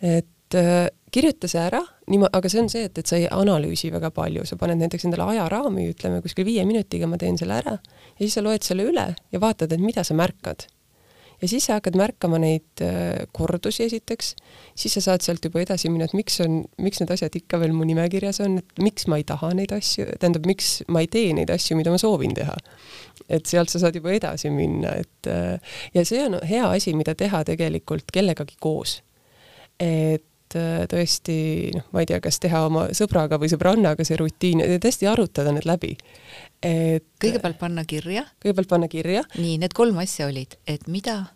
[0.00, 3.90] et äh, kirjuta see ära, niimoodi, aga see on see, et, et sa ei analüüsi
[3.92, 7.76] väga palju, sa paned näiteks endale ajaraami, ütleme kuskil viie minutiga ma teen selle ära
[7.76, 10.66] ja siis sa loed selle üle ja vaatad, et mida sa märkad.
[11.42, 14.34] Ja siis sa hakkad märkama neid äh, kordusi esiteks,
[14.78, 17.74] siis sa saad sealt juba edasi minna, et miks on, miks need asjad ikka veel
[17.76, 21.34] mu nimekirjas on, et miks ma ei taha neid asju, tähendab, miks ma ei tee
[21.36, 22.56] neid asju, mida ma soovin teha.
[23.30, 27.14] et sealt sa saad juba edasi minna, et äh, ja see on hea asi, mida
[27.14, 29.00] teha tegelikult kellegagi koos.
[29.80, 31.38] et äh, tõesti
[31.76, 35.68] noh, ma ei tea, kas teha oma sõbraga või sõbrannaga see rutiin tõesti arutada need
[35.68, 35.96] läbi.
[36.62, 38.26] Et kõigepealt panna kirja.
[38.42, 39.24] kõigepealt panna kirja.
[39.38, 41.32] nii, need kolm asja olid, et mida?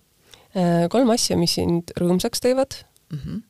[0.54, 2.76] Äh, kolm asja, mis sind rõõmsaks teevad
[3.10, 3.18] mm.
[3.18, 3.42] -hmm.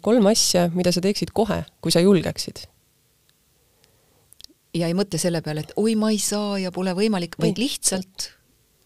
[0.00, 2.66] kolm asja, mida sa teeksid kohe, kui sa julgeksid
[4.76, 8.30] ja ei mõtle selle peale, et oi, ma ei saa ja pole võimalik, vaid lihtsalt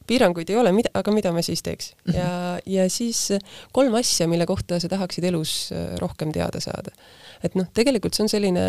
[0.07, 2.12] piiranguid ei ole, mida, aga mida ma siis teeks mm?
[2.12, 2.19] -hmm.
[2.19, 3.33] ja, ja siis
[3.75, 6.95] kolm asja, mille kohta sa tahaksid elus äh, rohkem teada saada.
[7.46, 8.64] Et noh, tegelikult see on selline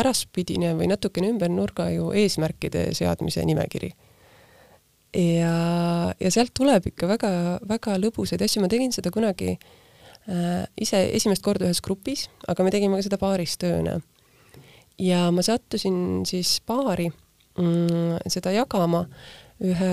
[0.00, 3.90] äraspidine või natukene ümber nurga ju eesmärkide seadmise nimekiri.
[5.16, 5.54] ja,
[6.14, 11.66] ja sealt tuleb ikka väga-väga lõbusaid asju, ma tegin seda kunagi äh, ise esimest korda
[11.66, 13.98] ühes grupis, aga me tegime ka seda paaristööna.
[14.98, 19.06] ja ma sattusin siis paari mm, seda jagama
[19.60, 19.92] ühe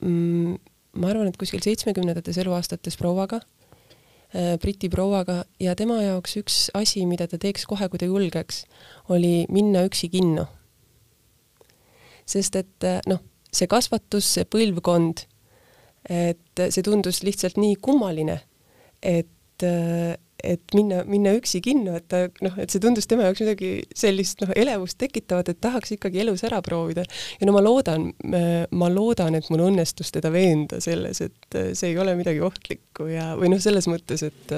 [0.00, 0.58] mm,
[0.98, 3.40] ma arvan, et kuskil seitsmekümnendates eluaastates prouaga
[4.32, 8.66] Briti prouaga ja tema jaoks üks asi, mida ta teeks kohe, kui ta julgeks,
[9.14, 10.44] oli minna üksi kinno.
[12.28, 15.22] sest et äh, noh, see kasvatus, see põlvkond,
[16.12, 18.36] et see tundus lihtsalt nii kummaline,
[19.00, 20.12] et äh,
[20.44, 24.42] et minna, minna üksi kinno, et ta noh, et see tundus tema jaoks midagi sellist
[24.44, 27.04] noh, elevust tekitavat, et tahaks ikkagi elus ära proovida.
[27.40, 28.10] ja no ma loodan,
[28.70, 33.32] ma loodan, et mul õnnestus teda veenda selles, et see ei ole midagi ohtlikku ja,
[33.38, 34.54] või noh, selles mõttes, et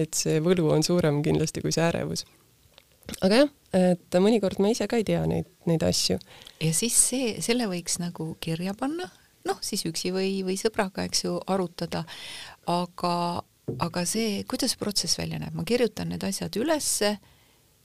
[0.00, 2.24] et see võlu on suurem kindlasti kui see ärevus.
[3.20, 3.50] aga jah,
[3.92, 6.18] et mõnikord ma ise ka ei tea neid, neid asju.
[6.64, 9.10] ja siis see, selle võiks nagu kirja panna,
[9.44, 12.06] noh, siis üksi või, või sõbraga, eks ju, arutada,
[12.72, 13.44] aga
[13.78, 17.14] aga see, kuidas protsess välja näeb, ma kirjutan need asjad ülesse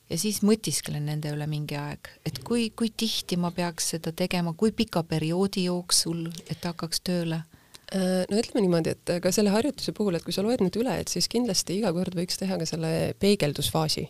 [0.09, 4.53] ja siis mõtisklen nende üle mingi aeg, et kui, kui tihti ma peaks seda tegema,
[4.57, 7.43] kui pika perioodi jooksul, et hakkaks tööle?
[7.89, 10.99] Äh, no ütleme niimoodi, et ka selle harjutuse puhul, et kui sa loed need üle,
[11.01, 14.09] et siis kindlasti iga kord võiks teha ka selle peegeldusfaasi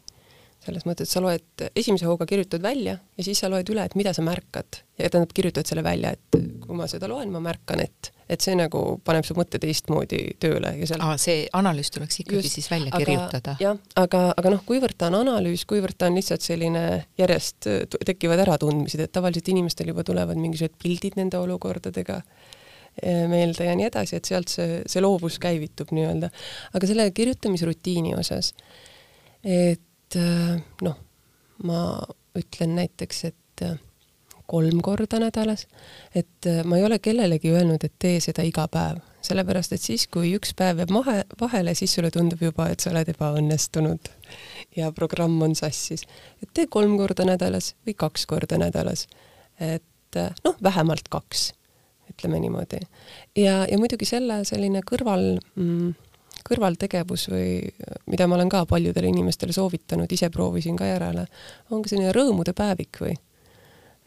[0.60, 3.95] selles mõttes, et sa loed, esimese hooga kirjutad välja ja siis sa loed üle, et
[3.95, 7.80] mida sa märkad ja tähendab, kirjutad selle välja, et kui ma seda loen, ma märkan,
[7.86, 11.06] et, et see nagu paneb su mõtte teistmoodi tööle ja seal.
[11.22, 13.56] see analüüs tuleks ikkagi Just, siis välja aga, kirjutada.
[13.63, 16.86] jah, aga, aga noh, kuivõrd ta on analüüs, kuivõrd ta on lihtsalt selline
[17.19, 17.72] järjest
[18.12, 23.88] tekivad äratundmised, et tavaliselt inimestel juba tulevad mingisugused pildid nende olukordadega eh, meelde ja nii
[23.88, 26.34] edasi, et sealt see, see loovus käivitub nii-öelda.
[26.76, 28.52] aga selle kirjutamisrutiini osas,
[29.39, 30.95] et et äh, noh,
[31.63, 32.02] ma
[32.38, 33.78] ütlen näiteks, et äh,
[34.50, 35.67] kolm korda nädalas,
[36.15, 40.08] et äh, ma ei ole kellelegi öelnud, et tee seda iga päev, sellepärast et siis,
[40.10, 44.10] kui üks päev jääb mahe, vahele, siis sulle tundub juba, et sa oled ebaõnnestunud
[44.78, 46.08] ja programm on sassis.
[46.41, 49.08] et tee kolm korda nädalas või kaks korda nädalas.
[49.60, 51.52] et noh, vähemalt kaks,
[52.10, 52.82] ütleme niimoodi.
[53.36, 55.93] ja, ja muidugi selle selline kõrval mm,
[56.47, 57.54] kõrvaltegevus või
[58.10, 61.25] mida ma olen ka paljudele inimestele soovitanud, ise proovisin ka järele,
[61.71, 63.15] on ka selline rõõmude päevik või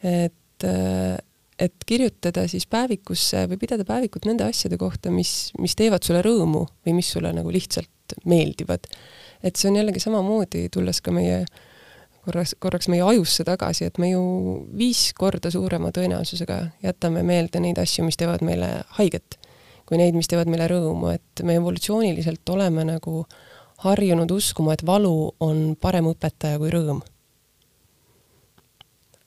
[0.02, 0.68] et,
[1.58, 6.64] et kirjutada siis päevikusse või pidada päevikut nende asjade kohta, mis, mis teevad sulle rõõmu
[6.86, 8.88] või mis sulle nagu lihtsalt meeldivad.
[9.42, 11.44] et see on jällegi samamoodi, tulles ka meie
[12.24, 14.22] korraks, korraks meie ajusse tagasi, et me ju
[14.78, 19.38] viis korda suurema tõenäosusega jätame meelde neid asju, mis teevad meile haiget
[19.92, 23.26] kui neid, mis teevad meile rõõmu, et me evolutsiooniliselt oleme nagu
[23.84, 27.02] harjunud uskuma, et valu on parem õpetaja kui rõõm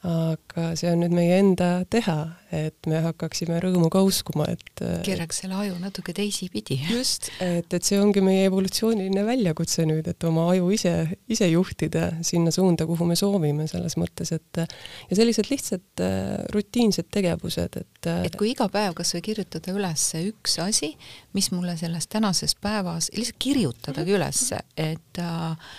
[0.06, 2.18] aga see on nüüd meie enda teha,
[2.54, 6.78] et me hakkaksime rõõmu ka uskuma, et keeraks selle aju natuke teisipidi.
[6.94, 10.94] just, et, et see ongi meie evolutsiooniline väljakutse nüüd, et oma aju ise,
[11.32, 17.10] ise juhtida sinna suunda, kuhu me soovime, selles mõttes, et ja sellised lihtsad äh, rutiinsed
[17.14, 20.94] tegevused, et äh, et kui iga päev kas või kirjutada üles üks asi,
[21.38, 24.22] mis mulle selles tänases päevas, lihtsalt kirjutadagi mhm.
[24.22, 25.76] ülesse, et äh,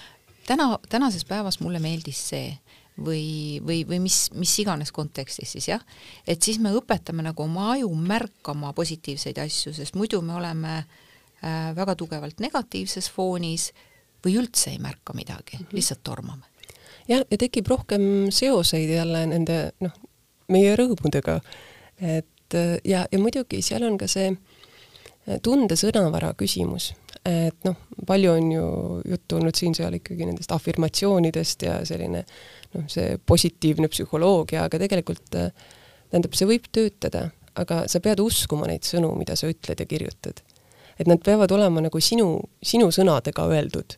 [0.47, 2.51] täna, tänases päevas mulle meeldis see
[2.99, 5.83] või, või, või mis, mis iganes kontekstis siis jah,
[6.27, 11.73] et siis me õpetame nagu oma aju märkama positiivseid asju, sest muidu me oleme äh,
[11.77, 13.71] väga tugevalt negatiivses foonis
[14.25, 15.77] või üldse ei märka midagi mm, -hmm.
[15.79, 16.45] lihtsalt tormame.
[17.09, 19.97] jah, ja tekib rohkem seoseid jälle nende noh,
[20.49, 21.41] meie rõõmudega,
[22.01, 22.55] et
[22.85, 24.31] ja, ja muidugi seal on ka see
[25.43, 26.93] tunde sõnavara küsimus,
[27.27, 28.67] et noh, palju on ju
[29.11, 32.23] juttu olnud siin-seal ikkagi nendest afirmatsioonidest ja selline
[32.77, 35.51] noh, see positiivne psühholoogia, aga tegelikult äh,
[36.11, 40.43] tähendab, see võib töötada, aga sa pead uskuma neid sõnu, mida sa ütled ja kirjutad.
[40.99, 43.97] et nad peavad olema nagu sinu, sinu sõnadega öeldud.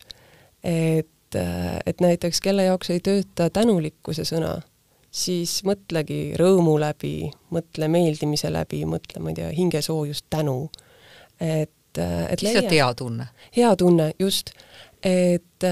[0.63, 4.61] et, äh, et näiteks kelle jaoks ei tööta tänulikkuse sõna,
[5.11, 10.71] siis mõtlegi rõõmu läbi, mõtle meeldimise läbi, mõtle, ma ei tea, hingesoojust, tänu.
[11.41, 13.29] et et, et lihtsalt hea tunne.
[13.57, 14.53] hea tunne, just.
[15.03, 15.65] et,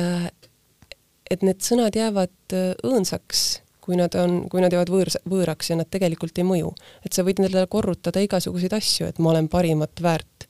[1.31, 3.45] et need sõnad jäävad äh, õõnsaks,
[3.85, 6.73] kui nad on, kui nad jäävad võõrs, võõraks ja nad tegelikult ei mõju.
[7.07, 10.49] et sa võid nendele korrutada igasuguseid asju, et ma olen parimat väärt,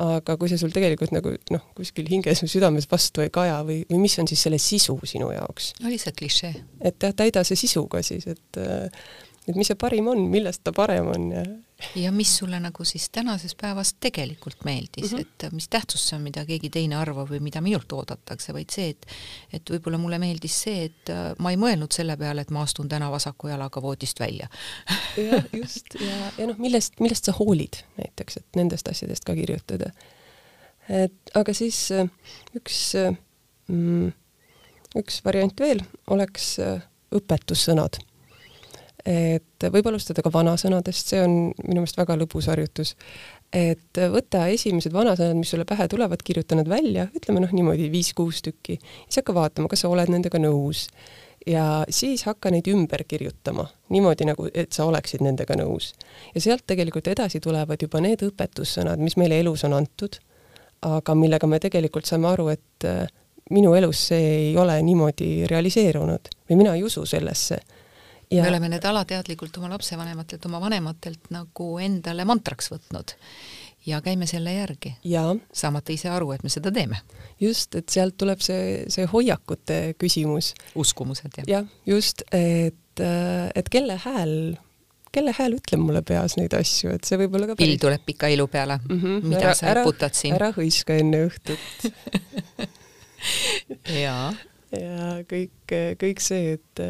[0.00, 3.84] aga kui see sul tegelikult nagu noh, kuskil hinges või südames vastu ei kaja või,
[3.90, 5.74] või mis on siis selle sisu sinu jaoks?
[5.84, 6.54] no lihtsalt klišee.
[6.80, 8.88] et jah, täida see sisuga siis, et äh,
[9.48, 11.44] et mis see parim on, millest ta parem on ja
[11.94, 15.20] ja mis sulle nagu siis tänases päevas tegelikult meeldis mm, -hmm.
[15.44, 18.88] et mis tähtsus see on, mida keegi teine arvab või mida minult oodatakse, vaid see,
[18.94, 19.06] et
[19.52, 22.88] et võib-olla mulle meeldis see, et äh, ma ei mõelnud selle peale, et ma astun
[22.88, 24.48] täna vasaku jalaga voodist välja
[25.16, 29.90] jah, just, ja, ja noh, millest, millest sa hoolid näiteks, et nendest asjadest ka kirjutada.
[30.88, 32.08] et aga siis äh,
[32.54, 33.16] üks äh,
[33.68, 34.12] mm,
[35.02, 36.58] üks variant veel oleks
[37.14, 37.98] õpetussõnad
[39.04, 42.94] et võib alustada ka vanasõnadest, see on minu meelest väga lõbus harjutus.
[43.52, 48.40] et võta esimesed vanasõnad, mis sulle pähe tulevad, kirjuta nad välja, ütleme noh, niimoodi viis-kuus
[48.42, 50.88] tükki, siis hakka vaatama, kas sa oled nendega nõus.
[51.46, 55.92] ja siis hakka neid ümber kirjutama, niimoodi nagu, et sa oleksid nendega nõus.
[56.34, 60.18] ja sealt tegelikult edasi tulevad juba need õpetussõnad, mis meile elus on antud,
[60.80, 63.06] aga millega me tegelikult saame aru, et äh,
[63.50, 67.60] minu elus see ei ole niimoodi realiseerunud või mina ei usu sellesse
[68.42, 73.16] me oleme need alateadlikult oma lapsevanematelt, oma vanematelt nagu endale mantraks võtnud
[73.86, 74.94] ja käime selle järgi.
[75.52, 77.00] saamata ise aru, et me seda teeme.
[77.40, 80.54] just, et sealt tuleb see, see hoiakute küsimus.
[80.74, 81.48] uskumused, jah.
[81.48, 83.00] jah, just, et,
[83.54, 84.56] et kelle hääl
[85.14, 88.30] kelle hääl ütleb mulle peas neid asju, et see võib olla ka pill tuleb pika
[88.34, 89.28] ilu peale mm, -hmm.
[89.30, 90.34] mida ära, sa putad siin.
[90.34, 91.58] ära hõiska enne õhtut
[94.04, 94.32] jaa
[94.78, 96.82] ja kõik, kõik see, et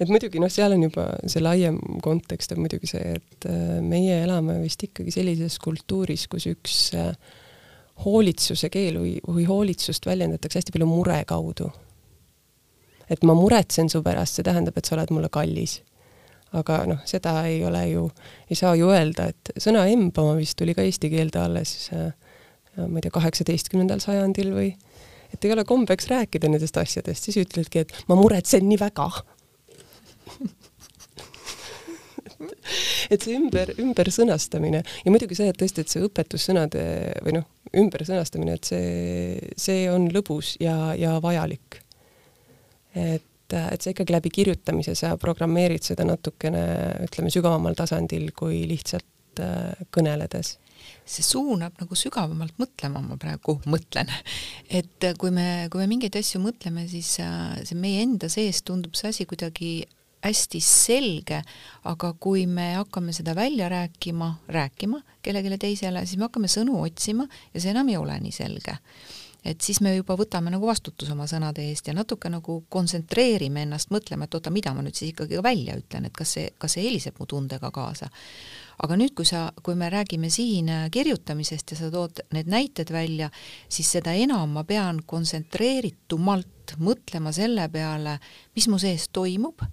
[0.00, 4.22] et muidugi noh, seal on juba see laiem kontekst on muidugi see, et äh, meie
[4.24, 7.12] elame vist ikkagi sellises kultuuris, kus üks äh,
[8.04, 11.70] hoolitsuse keel või, või hoolitsust väljendatakse hästi palju mure kaudu.
[13.10, 15.80] et ma muretsen su pärast, see tähendab, et sa oled mulle kallis.
[16.52, 18.08] aga noh, seda ei ole ju,
[18.50, 22.10] ei saa ju öelda, et sõna embama vist tuli ka eesti keelde alles äh,
[22.76, 24.70] ma ei tea, kaheksateistkümnendal sajandil või
[25.34, 29.10] et ei ole kombeks rääkida nendest asjadest, siis ütledki, et ma muretsen nii väga
[33.10, 36.84] et see ümber, ümbersõnastamine ja muidugi see, et tõesti, et see õpetussõnade
[37.26, 37.48] või noh,
[37.80, 41.80] ümbersõnastamine, et see, see on lõbus ja, ja vajalik.
[42.94, 46.64] et, et sa ikkagi läbi kirjutamise sa programmeerid seda natukene,
[47.06, 50.56] ütleme, sügavamal tasandil kui lihtsalt äh, kõneledes
[51.10, 54.10] see suunab nagu sügavamalt mõtlema, ma praegu mõtlen.
[54.68, 58.98] et kui me, kui me mingeid asju mõtleme, siis äh, see meie enda sees tundub
[58.98, 59.72] see asi kuidagi
[60.20, 61.40] hästi selge,
[61.88, 67.24] aga kui me hakkame seda välja rääkima, rääkima kellelegi teisele, siis me hakkame sõnu otsima
[67.54, 68.76] ja see enam ei ole nii selge
[69.44, 73.92] et siis me juba võtame nagu vastutuse oma sõnade eest ja natuke nagu kontsentreerime ennast
[73.94, 76.84] mõtlema, et oota, mida ma nüüd siis ikkagi välja ütlen, et kas see, kas see
[76.84, 78.10] heliseb mu tundega kaasa
[78.80, 82.92] aga nüüd, kui sa, kui me räägime siin äh, kirjutamisest ja sa tood need näited
[82.92, 83.30] välja,
[83.68, 88.18] siis seda enam ma pean kontsentreeritumalt mõtlema selle peale,
[88.56, 89.64] mis mu sees toimub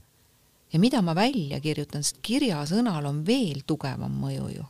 [0.74, 4.66] ja mida ma välja kirjutan, sest kirjasõnal on veel tugevam mõju ju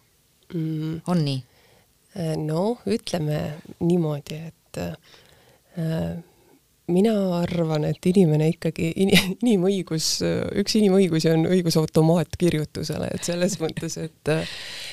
[0.54, 0.96] mm..
[1.08, 1.44] on nii?
[2.18, 3.42] Äh, no ütleme
[3.80, 6.18] niimoodi, et äh,
[6.92, 9.12] mina arvan, et inimene ikkagi in,,
[9.44, 10.08] inimõigus,
[10.62, 14.32] üks inimõigusi on õigus automaatkirjutusele, et selles mõttes, et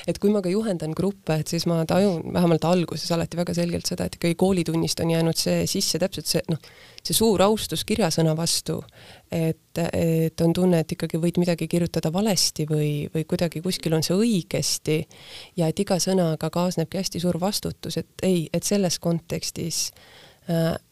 [0.05, 3.87] et kui ma ka juhendan gruppe, et siis ma tajun vähemalt alguses alati väga selgelt
[3.89, 6.59] seda, et ikkagi koolitunnist on jäänud see sisse täpselt see noh,
[7.05, 8.81] see suur austus kirjasõna vastu,
[9.31, 14.03] et, et on tunne, et ikkagi võid midagi kirjutada valesti või, või kuidagi kuskil on
[14.05, 14.99] see õigesti
[15.57, 20.24] ja et iga sõnaga kaasnebki hästi suur vastutus, et ei, et selles kontekstis äh,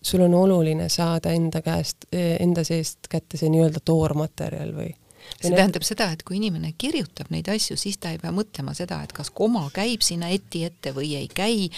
[0.02, 4.92] sul on oluline saada enda käest, äh, enda seest kätte see nii-öelda toormaterjal või?
[5.40, 5.60] See need...
[5.60, 9.14] tähendab seda, et kui inimene kirjutab neid asju, siis ta ei pea mõtlema seda, et
[9.16, 11.70] kas koma käib sinna eti ette või ei käi,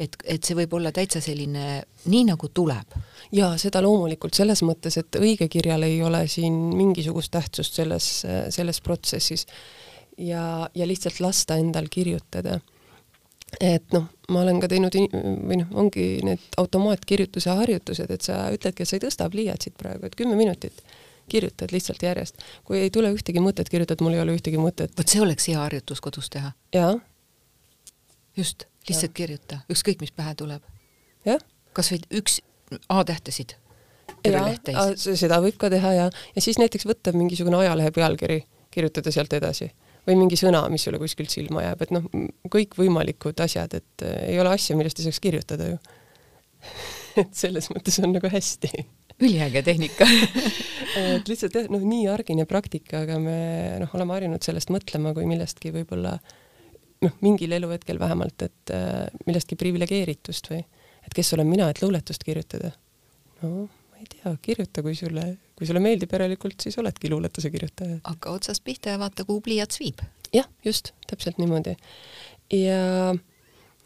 [0.00, 2.96] et, et see võib olla täitsa selline nii, nagu tuleb.
[3.34, 8.10] jaa, seda loomulikult, selles mõttes, et õigekirjal ei ole siin mingisugust tähtsust selles,
[8.54, 9.46] selles protsessis.
[10.16, 12.60] Ja, ja lihtsalt lasta endal kirjutada.
[13.60, 15.10] Et noh, ma olen ka teinud in-
[15.48, 20.06] või noh, ongi need automaatkirjutuse harjutused, et sa ütledki, et sa ei tõsta pliiatsit praegu,
[20.06, 20.84] et kümme minutit
[21.28, 22.42] kirjutad lihtsalt järjest.
[22.64, 24.92] kui ei tule ühtegi mõtet, kirjutad, mul ei ole ühtegi mõtet.
[24.98, 26.52] vot see oleks hea harjutus kodus teha.
[26.74, 26.94] jaa,
[28.36, 29.14] just, lihtsalt Jah.
[29.14, 30.62] kirjuta, ükskõik mis pähe tuleb.
[31.72, 32.40] kas või üks
[32.88, 33.56] A-tähtesid
[35.20, 39.70] seda võib ka teha ja, ja siis näiteks võtta mingisugune ajalehe pealkiri, kirjutada sealt edasi
[40.08, 42.08] või mingi sõna, mis sulle kuskilt silma jääb, et noh,
[42.52, 45.80] kõikvõimalikud asjad, et äh, ei ole asja, millest ei saaks kirjutada ju.
[47.20, 48.68] Et selles mõttes on nagu hästi.
[49.22, 50.06] Üliäge tehnika.
[50.98, 53.36] Et lihtsalt jah, noh, nii argine praktika, aga me
[53.84, 56.16] noh, oleme harjunud sellest mõtlema kui millestki võib-olla
[57.04, 60.62] noh, mingil eluhetkel vähemalt, et äh, millestki priviligeeritust või
[61.04, 62.72] et kes olen mina, et luuletust kirjutada.
[63.42, 68.00] no ma ei tea, kirjuta, kui sulle, kui sulle meeldib järelikult, siis oledki luuletuse kirjutaja.
[68.04, 70.02] hakka otsast pihta ja vaata, kuhu pliiats viib.
[70.34, 71.76] jah, just, täpselt niimoodi.
[72.52, 73.14] ja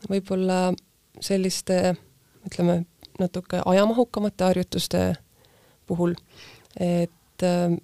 [0.09, 0.75] võib-olla
[1.21, 1.97] selliste,
[2.47, 2.85] ütleme,
[3.19, 5.03] natuke ajamahukamate harjutuste
[5.89, 6.15] puhul,
[6.79, 7.77] et äh,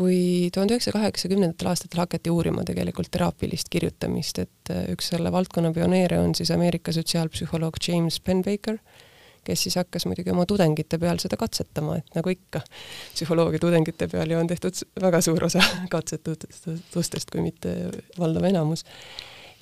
[0.00, 5.74] kui tuhande üheksasaja kaheksakümnendatel aastatel hakati uurima tegelikult teraapilist kirjutamist, et äh, üks selle valdkonna
[5.76, 8.78] pioneere on siis Ameerika sotsiaalpsühholoog James Penbaker,
[9.44, 12.62] kes siis hakkas muidugi oma tudengite peal seda katsetama, et nagu ikka,
[13.14, 15.62] psühholoogia tudengite peal ju on tehtud väga suur osa
[15.94, 17.74] katsetustest, kui mitte
[18.18, 18.84] valdav enamus.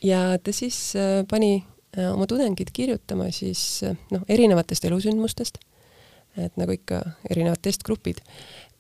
[0.03, 1.65] ja ta siis äh, pani
[1.99, 5.59] äh, oma tudengid kirjutama siis äh, noh, erinevatest elusündmustest,
[6.39, 8.23] et nagu ikka erinevad testgrupid,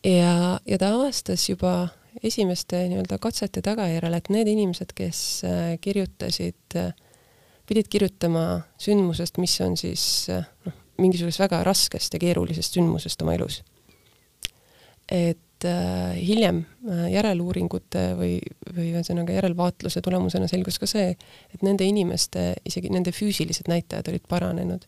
[0.04, 1.88] ja, ja ta avastas juba
[2.22, 5.20] esimeste nii-öelda katsete tagajärjel, et need inimesed, kes
[5.80, 6.78] kirjutasid,
[7.68, 8.44] pidid kirjutama
[8.80, 13.62] sündmusest, mis on siis noh, mingisugusest väga raskest ja keerulisest sündmusest oma elus.
[15.08, 18.34] et äh, hiljem äh, järeluuringute või,
[18.76, 21.14] või ühesõnaga järelvaatluse tulemusena selgus ka see,
[21.54, 24.84] et nende inimeste, isegi nende füüsilised näitajad olid paranenud.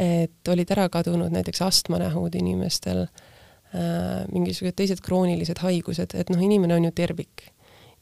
[0.00, 6.74] et olid ära kadunud näiteks astmanähud inimestel äh,, mingisugused teised kroonilised haigused, et noh, inimene
[6.74, 7.52] on ju tervik.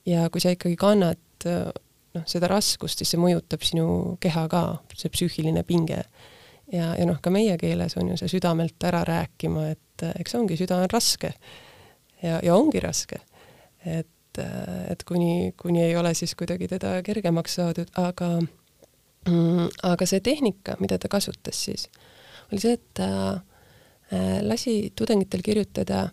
[0.06, 1.68] ja kui sa ikkagi kannad äh,
[2.16, 3.86] noh, seda raskust, siis see mõjutab sinu
[4.22, 4.64] keha ka,
[4.96, 6.02] see psüühiline pinge.
[6.72, 10.56] Ja, ja noh, ka meie keeles on ju see südamelt ära rääkima, et eks ongi,
[10.60, 11.32] süda on raske.
[12.22, 13.20] ja, ja ongi raske.
[13.84, 14.40] et,
[14.88, 18.38] et kuni, kuni ei ole siis kuidagi teda kergemaks saadud, aga
[19.28, 21.88] mm, aga see tehnika, mida ta kasutas siis,
[22.52, 23.10] oli see, et ta
[24.12, 26.08] äh, lasi tudengitel kirjutada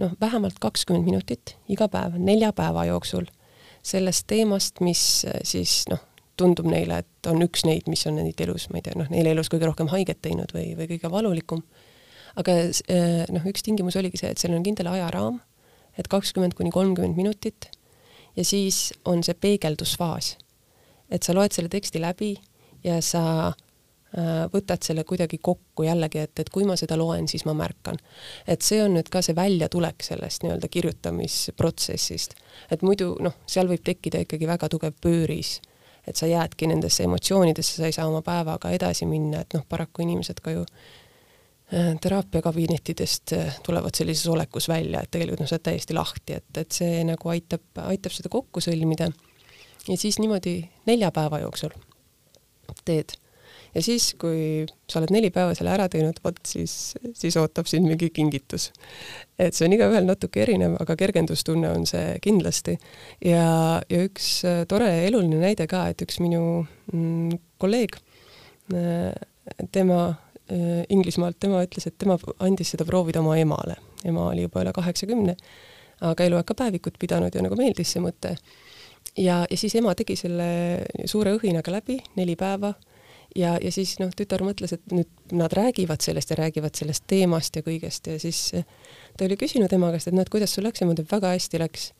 [0.00, 3.28] noh, vähemalt kakskümmend minutit iga päev, nelja päeva jooksul
[3.82, 6.02] sellest teemast, mis äh, siis noh,
[6.40, 9.34] tundub neile, et on üks neid, mis on neid elus, ma ei tea, noh, neile
[9.36, 11.62] elus kõige rohkem haiget teinud või, või kõige valulikum.
[12.40, 15.40] aga äh, noh, üks tingimus oligi see, et seal on kindel ajaraam,
[15.98, 17.70] et kakskümmend kuni kolmkümmend minutit
[18.36, 20.36] ja siis on see peegeldusfaas.
[21.10, 22.34] et sa loed selle teksti läbi
[22.84, 27.44] ja sa äh, võtad selle kuidagi kokku jällegi, et, et kui ma seda loen, siis
[27.44, 27.98] ma märkan.
[28.46, 32.36] et see on nüüd ka see väljatulek sellest nii-öelda kirjutamisprotsessist.
[32.70, 35.58] et muidu noh, seal võib tekkida ikkagi väga tugev pööris,
[36.06, 40.04] et sa jäädki nendesse emotsioonidesse, sa ei saa oma päevaga edasi minna, et noh, paraku
[40.04, 45.68] inimesed ka ju äh, teraapiakabinettidest äh, tulevad sellises olekus välja, et tegelikult noh, sa oled
[45.70, 49.10] täiesti lahti, et, et see nagu aitab, aitab seda kokku sõlmida.
[49.88, 51.76] ja siis niimoodi nelja päeva jooksul
[52.84, 53.19] teed.
[53.74, 57.86] Ja siis, kui sa oled neli päeva selle ära teinud, vot siis, siis ootab sind
[57.88, 58.70] mingi kingitus.
[59.38, 62.76] et see on igaühel natuke erinev, aga kergendustunne on see kindlasti.
[63.24, 63.44] ja,
[63.90, 67.98] ja üks äh, tore eluline näide ka, et üks minu mm, kolleeg,
[69.72, 70.00] tema
[70.50, 73.78] äh, Inglismaalt, tema ütles, et tema andis seda proovida oma emale.
[74.04, 75.36] ema oli juba üle kaheksakümne,
[76.10, 78.36] aga eluaeg ka päevikut pidanud ja nagu meeldis see mõte.
[79.16, 80.46] ja, ja siis ema tegi selle
[81.06, 82.74] suure õhinaga läbi neli päeva
[83.36, 87.56] ja, ja siis noh, tütar mõtles, et nüüd nad räägivad sellest ja räägivad sellest teemast
[87.56, 88.64] ja kõigest ja siis eh,
[89.16, 91.34] ta oli küsinud ema käest, et noh, et kuidas sul läks ja ma ütlen, väga
[91.36, 91.92] hästi läks.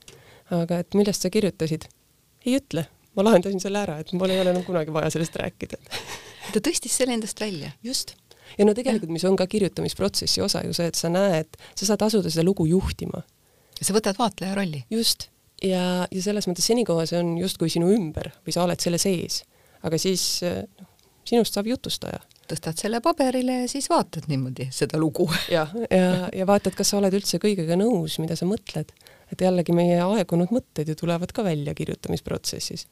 [0.51, 1.87] aga et millest sa kirjutasid?
[2.47, 5.79] ei ütle, ma lahendasin selle ära, et mul ei ole enam kunagi vaja sellest rääkida
[6.55, 7.73] ta tõstis selle endast välja.
[7.83, 8.15] just.
[8.59, 12.03] ja no tegelikult, mis on ka kirjutamisprotsessi osa ju see, et sa näed, sa saad
[12.07, 13.23] asuda seda lugu juhtima.
[13.81, 14.85] sa võtad vaatleja rolli.
[14.91, 15.29] just.
[15.63, 19.45] ja, ja selles mõttes senikaua see on justkui sinu ümber või sa oled selle sees.
[19.83, 20.90] aga siis noh,
[21.25, 22.21] sinust saab jutustaja.
[22.51, 25.29] tõstad selle paberile ja siis vaatad niimoodi seda lugu.
[25.57, 28.91] jah, ja, ja vaatad, kas sa oled üldse kõigega nõus, mida sa mõtled.
[29.31, 32.89] et jällegi meie aegunud mõtted ju tulevad ka välja kirjutamisprotsessis.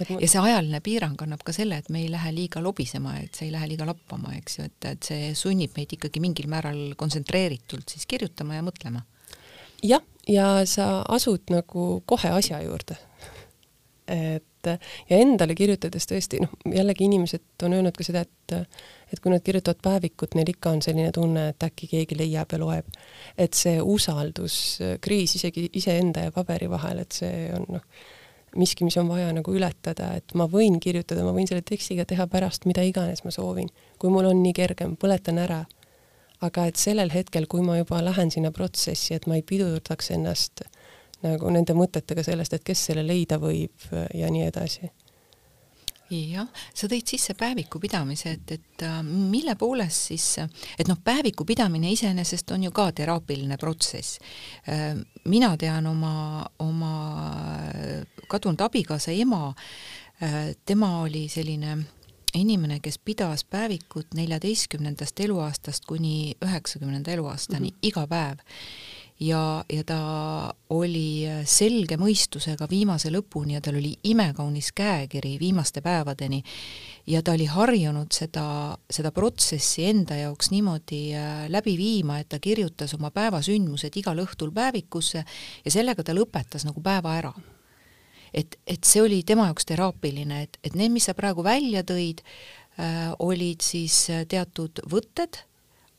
[0.00, 0.16] Ma...
[0.16, 3.50] ja see ajaline piirang annab ka selle, et me ei lähe liiga lobisema, et see
[3.50, 7.92] ei lähe liiga lappama, eks ju, et, et see sunnib meid ikkagi mingil määral kontsentreeritult
[7.92, 9.04] siis kirjutama ja mõtlema.
[9.84, 12.96] jah, ja sa asud nagu kohe asja juurde.
[14.08, 18.56] et ja endale kirjutades tõesti, noh, jällegi inimesed on öelnud ka seda, et
[19.12, 22.58] et kui nad kirjutavad päevikut, neil ikka on selline tunne, et äkki keegi leiab ja
[22.60, 22.86] loeb.
[23.38, 27.84] et see usalduskriis isegi iseenda ja paberi vahel, et see on noh,
[28.56, 32.26] miski, mis on vaja nagu ületada, et ma võin kirjutada, ma võin selle tekstiga teha
[32.30, 33.68] pärast mida iganes ma soovin.
[33.98, 35.64] kui mul on nii kergem, põletan ära.
[36.42, 40.64] aga et sellel hetkel, kui ma juba lähen sinna protsessi, et ma ei pidurdaks ennast
[41.22, 44.90] nagu nende mõtetega sellest, et kes selle leida võib ja nii edasi
[46.12, 50.26] jah, sa tõid sisse päeviku pidamise, et, et äh, mille poolest siis,
[50.78, 54.20] et noh, päeviku pidamine iseenesest on ju ka teraapiline protsess.
[54.68, 54.92] Äh,
[55.24, 56.92] mina tean oma, oma
[58.28, 59.52] kadunud abikaasa ema,
[60.22, 61.78] äh, tema oli selline
[62.34, 67.88] inimene, kes pidas päevikut neljateistkümnendast eluaastast kuni üheksakümnenda eluaastani mm -hmm.
[67.88, 68.38] iga päev
[69.20, 69.98] ja, ja ta
[70.72, 76.42] oli selge mõistusega viimase lõpuni ja tal oli imekaunis käekiri viimaste päevadeni
[77.06, 82.40] ja ta oli harjunud seda, seda protsessi enda jaoks niimoodi äh, läbi viima, et ta
[82.42, 85.24] kirjutas oma päevasündmused igal õhtul päevikusse
[85.64, 87.32] ja sellega ta lõpetas nagu päeva ära.
[88.34, 92.22] et, et see oli tema jaoks teraapiline, et, et need, mis sa praegu välja tõid
[92.78, 95.42] äh,, olid siis teatud võtted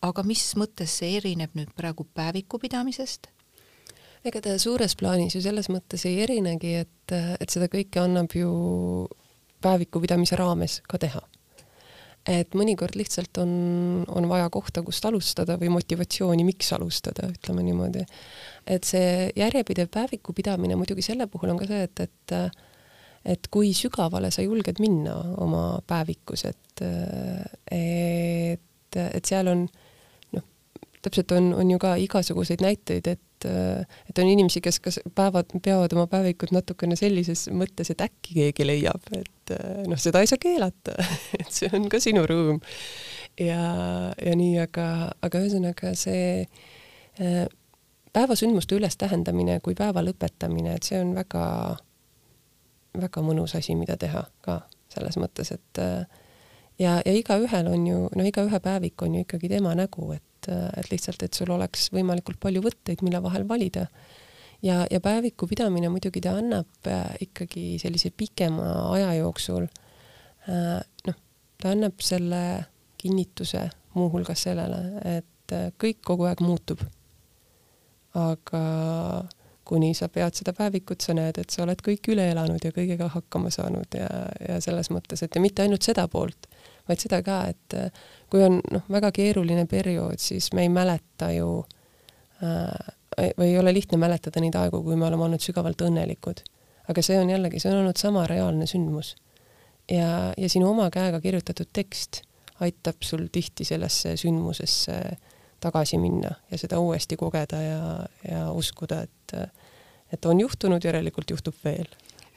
[0.04, 3.30] aga mis mõttes see erineb nüüd praegu päeviku pidamisest?
[4.24, 8.50] ega ta suures plaanis ju selles mõttes ei erinegi, et, et seda kõike annab ju
[9.64, 11.22] päeviku pidamise raames ka teha.
[12.32, 13.52] et mõnikord lihtsalt on,
[14.08, 18.06] on vaja kohta, kust alustada või motivatsiooni, miks alustada, ütleme niimoodi.
[18.68, 22.38] et see järjepidev päeviku pidamine muidugi selle puhul on ka see, et, et
[23.24, 26.82] et kui sügavale sa julged minna oma päevikus, et,
[27.72, 29.83] et, et seal on äh,
[31.04, 35.92] täpselt on, on ju ka igasuguseid näiteid, et et on inimesi, kes kas päevad, peavad
[35.98, 39.52] oma päevikut natukene sellises mõttes, et äkki keegi leiab, et
[39.90, 40.96] noh, seda ei saa keelata
[41.42, 42.62] et see on ka sinu ruum.
[43.36, 43.60] ja,
[44.16, 44.86] ja nii, aga,
[45.28, 46.46] aga ühesõnaga see
[47.20, 47.44] äh,
[48.14, 51.46] päevasündmuste ülestähendamine kui päeva lõpetamine, et see on väga,
[53.02, 54.62] väga mõnus asi, mida teha ka
[54.94, 56.06] selles mõttes, et äh,
[56.80, 60.80] ja, ja igaühel on ju, no igaühe päevik on ju ikkagi tema nägu, et et,
[60.80, 63.88] et lihtsalt, et sul oleks võimalikult palju võtteid, mille vahel valida.
[64.62, 69.68] ja, ja päeviku pidamine muidugi ta annab äh, ikkagi sellise pikema aja jooksul
[70.50, 71.22] äh, noh,
[71.62, 72.66] ta annab selle
[72.98, 74.82] kinnituse muuhulgas sellele,
[75.18, 76.84] et äh, kõik kogu aeg muutub.
[78.14, 78.60] aga
[79.66, 83.08] kuni sa pead seda päevikut, sa näed, et sa oled kõik üle elanud ja kõigega
[83.10, 84.10] hakkama saanud ja,
[84.44, 86.50] ja selles mõttes, et ja mitte ainult seda poolt,
[86.90, 91.32] vaid seda ka, et äh, kui on noh, väga keeruline periood, siis me ei mäleta
[91.36, 91.64] ju
[92.44, 92.94] äh,
[93.38, 96.44] või ei ole lihtne mäletada neid aegu, kui me oleme olnud sügavalt õnnelikud.
[96.90, 99.16] aga see on jällegi, see on olnud sama reaalne sündmus.
[99.92, 102.24] ja, ja sinu oma käega kirjutatud tekst
[102.60, 104.98] aitab sul tihti sellesse sündmusesse
[105.64, 107.84] tagasi minna ja seda uuesti kogeda ja,
[108.30, 109.38] ja uskuda, et
[110.14, 111.88] et on juhtunud, järelikult juhtub veel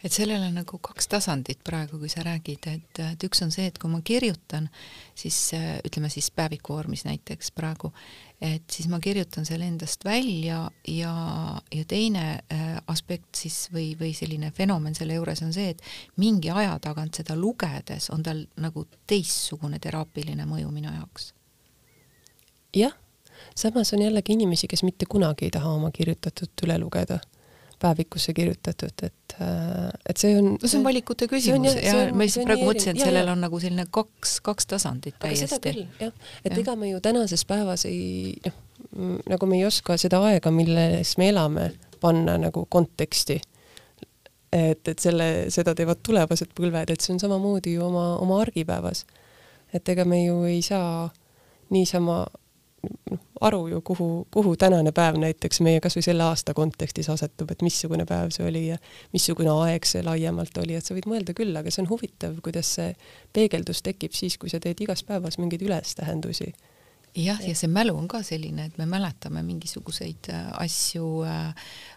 [0.05, 3.67] et sellel on nagu kaks tasandit praegu, kui sa räägid, et, et üks on see,
[3.71, 4.69] et kui ma kirjutan,
[5.17, 5.39] siis
[5.87, 7.93] ütleme siis päeviku vormis näiteks praegu,
[8.41, 11.13] et siis ma kirjutan selle endast välja ja,
[11.73, 15.83] ja teine äh, aspekt siis või, või selline fenomen selle juures on see, et
[16.21, 21.33] mingi aja tagant seda lugedes on tal nagu teistsugune teraapiline mõju minu jaoks.
[22.77, 22.93] jah,
[23.57, 27.19] samas on jällegi inimesi, kes mitte kunagi ei taha oma kirjutatut üle lugeda
[27.79, 32.49] päevikusse kirjutatud, et, äh, et see on no see on valikute küsimus ja, ma lihtsalt
[32.49, 35.75] praegu mõtlesin, et sellel on nagu selline kaks, kaks tasandit täiesti.
[36.01, 36.15] jah,
[36.45, 36.61] et ja.
[36.63, 38.57] ega me ju tänases päevas ei, noh,
[39.29, 41.69] nagu me ei oska seda aega, milles me elame,
[42.01, 43.41] panna nagu konteksti.
[44.53, 49.05] et, et selle, seda teevad tulevased põlved, et see on samamoodi ju oma, oma argipäevas.
[49.75, 51.11] et ega me ju ei saa
[51.71, 52.25] niisama
[52.85, 57.51] noh, aru ju, kuhu, kuhu tänane päev näiteks meie kas või selle aasta kontekstis asetub,
[57.51, 58.79] et missugune päev see oli ja
[59.13, 62.77] missugune aeg see laiemalt oli, et sa võid mõelda küll, aga see on huvitav, kuidas
[62.79, 62.95] see
[63.37, 66.53] peegeldus tekib siis, kui sa teed igas päevas mingeid ülestähendusi
[67.17, 71.55] jah, ja see mälu on ka selline, et me mäletame mingisuguseid äh, asju äh,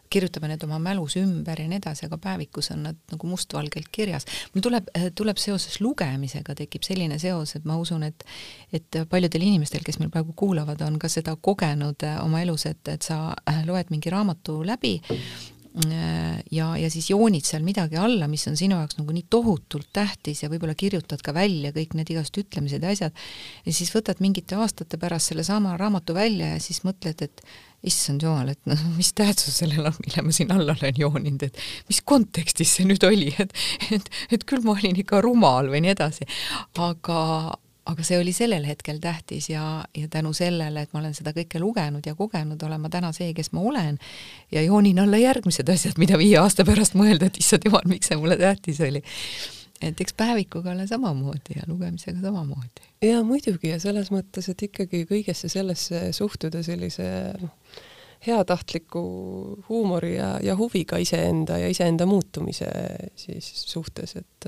[0.09, 4.25] kirjutame need oma mälus ümber ja nii edasi, aga päevikus on nad nagu mustvalgelt kirjas.
[4.53, 8.25] mul tuleb, tuleb seoses lugemisega tekib selline seos, et ma usun, et
[8.73, 12.81] et paljudel inimestel, kes meil praegu kuulavad, on ka seda kogenud äh, oma elus, et,
[12.87, 15.23] et sa äh, loed mingi raamatu läbi äh,
[15.87, 20.43] ja, ja siis joonid seal midagi alla, mis on sinu jaoks nagu nii tohutult tähtis
[20.43, 23.23] ja võib-olla kirjutad ka välja kõik need igast ütlemised ja asjad,
[23.65, 27.43] ja siis võtad mingite aastate pärast sellesama raamatu välja ja siis mõtled, et
[27.87, 31.63] issand jumal, et noh, mis tähtsus sellel on, mille ma siin alla olen jooninud, et
[31.91, 33.55] mis kontekstis see nüüd oli, et
[33.95, 36.27] et, et küll ma olin ikka rumal või nii edasi.
[36.79, 37.19] aga,
[37.89, 41.61] aga see oli sellel hetkel tähtis ja, ja tänu sellele, et ma olen seda kõike
[41.61, 43.99] lugenud ja kogenud, olen ma täna see, kes ma olen
[44.53, 48.19] ja joonin alla järgmised asjad, mida viie aasta pärast mõelda, et issand jumal, miks see
[48.19, 49.03] mulle tähtis oli
[49.81, 52.89] et eks päevikuga ole samamoodi ja lugemisega samamoodi.
[53.05, 57.07] jaa, muidugi ja selles mõttes, et ikkagi kõigesse sellesse suhtuda sellise
[57.39, 57.55] noh,
[58.27, 59.01] heatahtliku
[59.69, 62.67] huumori ja, ja huviga iseenda ja iseenda muutumise
[63.15, 64.38] siis suhtes, et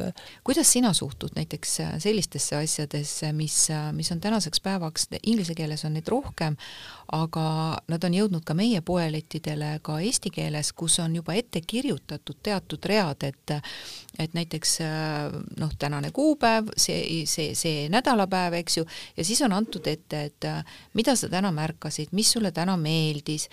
[0.43, 3.67] kuidas sina suhtud näiteks sellistesse asjadesse, mis,
[3.97, 6.57] mis on tänaseks päevaks, inglise keeles on neid rohkem,
[7.11, 7.45] aga
[7.91, 12.85] nad on jõudnud ka meie poelettidele ka eesti keeles, kus on juba ette kirjutatud teatud
[12.85, 13.57] read, et
[14.19, 14.77] et näiteks
[15.59, 18.85] noh, tänane kuupäev, see, see, see nädalapäev, eks ju,
[19.17, 20.47] ja siis on antud ette, et
[20.97, 23.47] mida sa täna märkasid, mis sulle täna meeldis,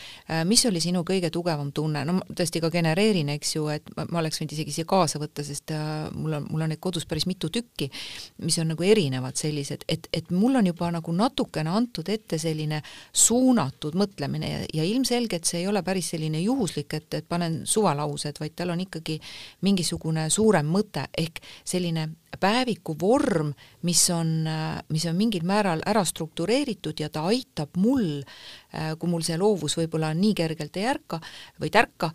[0.49, 4.07] mis oli sinu kõige tugevam tunne, no ma tõesti ka genereerin, eks ju, et ma,
[4.11, 5.73] ma oleks võinud isegi siia kaasa võtta, sest
[6.15, 7.91] mul on, mul on neid kodus päris mitu tükki,
[8.45, 12.83] mis on nagu erinevad sellised, et, et mul on juba nagu natukene antud ette selline
[13.13, 18.41] suunatud mõtlemine ja, ja ilmselgelt see ei ole päris selline juhuslik, et, et panen suvalaused,
[18.41, 19.19] vaid tal on ikkagi
[19.67, 22.09] mingisugune suurem mõte, ehk selline
[22.41, 23.53] päeviku vorm,
[23.83, 24.49] mis on,
[24.93, 28.21] mis on mingil määral ära struktureeritud ja ta aitab mul,
[28.99, 31.21] kui mul see loovus võib-olla nii kergelt ei ärka
[31.61, 32.11] või tärka,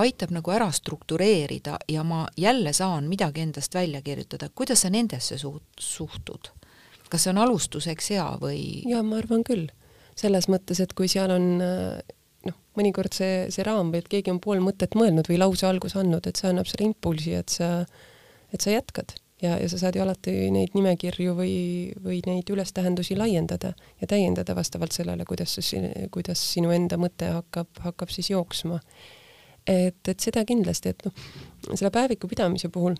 [0.00, 4.48] aitab nagu ära struktureerida ja ma jälle saan midagi endast välja kirjutada.
[4.54, 6.52] kuidas sa nendesse suht-, suhtud?
[7.12, 8.60] kas see on alustuseks hea või?
[8.88, 9.68] jaa, ma arvan küll
[10.18, 11.48] selles mõttes, et kui seal on
[12.46, 15.98] noh, mõnikord see, see raam või et keegi on pool mõtet mõelnud või lause alguse
[16.00, 17.74] andnud, et see annab selle impulsi, et sa,
[18.52, 21.54] et sa jätkad ja, ja sa saad ju alati neid nimekirju või,
[22.02, 25.56] või neid ülestähendusi laiendada ja täiendada vastavalt sellele, kuidas
[26.14, 28.80] kuidas sinu enda mõte hakkab, hakkab siis jooksma.
[29.66, 31.26] et, et seda kindlasti, et noh,
[31.74, 32.96] selle päeviku pidamise puhul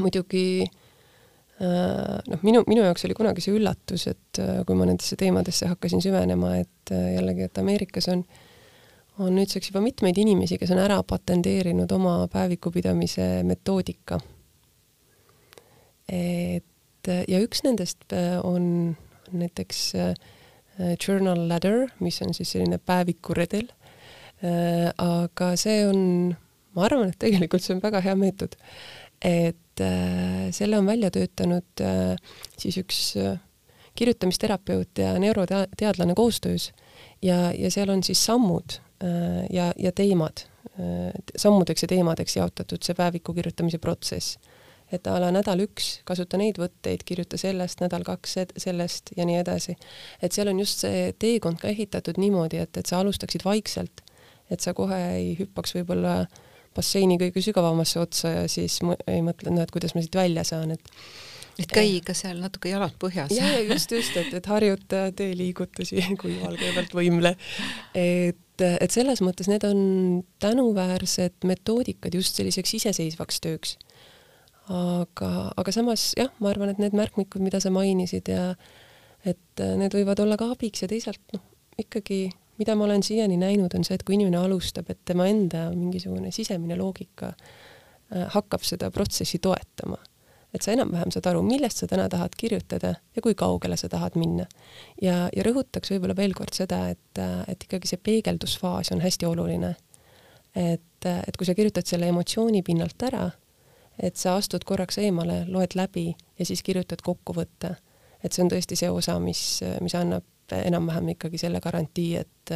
[0.00, 5.18] muidugi äh, noh, minu, minu jaoks oli kunagi see üllatus, et äh, kui ma nendesse
[5.20, 8.24] teemadesse hakkasin süvenema, et äh, jällegi, et Ameerikas on,
[9.20, 14.20] on nüüdseks juba mitmeid inimesi, kes on ära patenteerinud oma päevikupidamise metoodika.
[16.12, 18.12] et ja üks nendest
[18.44, 18.64] on
[19.32, 19.92] näiteks
[21.06, 23.68] Journal Ladder, mis on siis selline päevikuredel.
[24.98, 26.34] aga see on,
[26.74, 28.56] ma arvan, et tegelikult see on väga hea meetod
[29.22, 32.16] et äh, selle on välja töötanud äh,
[32.58, 33.38] siis üks äh,
[33.94, 36.72] kirjutamisterapeut ja neuroteadlane koostöös
[37.22, 38.78] ja, ja seal on siis sammud
[39.50, 40.44] ja, ja teemad,
[41.36, 44.38] sammudeks ja teemadeks jaotatud see päeviku kirjutamise protsess.
[44.92, 49.40] et a la nädal üks, kasuta neid võtteid, kirjuta sellest, nädal kaks sellest ja nii
[49.42, 49.74] edasi.
[50.22, 54.00] et seal on just see teekond ka ehitatud niimoodi, et, et sa alustaksid vaikselt,
[54.48, 56.40] et sa kohe ei hüppaks võib-olla äh,
[56.76, 60.74] basseini kõige sügavamasse otsa ja siis ei mõtle, no et kuidas ma siit välja saan,
[60.76, 60.90] et
[61.60, 63.32] et käi ikka seal natuke jalad põhjas.
[63.36, 67.34] ja, ja just, just, et, et harjuta teeliigutusi, kui valge pealt võimle.
[67.98, 69.80] et, et selles mõttes need on
[70.42, 73.76] tänuväärsed metoodikad just selliseks iseseisvaks tööks.
[74.72, 78.52] aga, aga samas jah, ma arvan, et need märkmikud, mida sa mainisid ja
[79.28, 81.44] et need võivad olla ka abiks ja teisalt noh,
[81.78, 82.24] ikkagi
[82.62, 86.30] mida ma olen siiani näinud, on see, et kui inimene alustab, et tema enda mingisugune
[86.34, 89.98] sisemine loogika äh, hakkab seda protsessi toetama.
[90.52, 94.18] et sa enam-vähem saad aru, millest sa täna tahad kirjutada ja kui kaugele sa tahad
[94.20, 94.46] minna.
[95.02, 99.26] ja, ja rõhutaks võib-olla veel kord seda, et, äh, et ikkagi see peegeldusfaas on hästi
[99.26, 99.74] oluline.
[100.54, 103.30] et, äh, et kui sa kirjutad selle emotsiooni pinnalt ära,
[103.98, 107.76] et sa astud korraks eemale, loed läbi ja siis kirjutad kokkuvõtte.
[108.22, 110.22] et see on tõesti see osa, mis, mis annab
[110.52, 112.52] enam-vähem ikkagi selle garantii, et,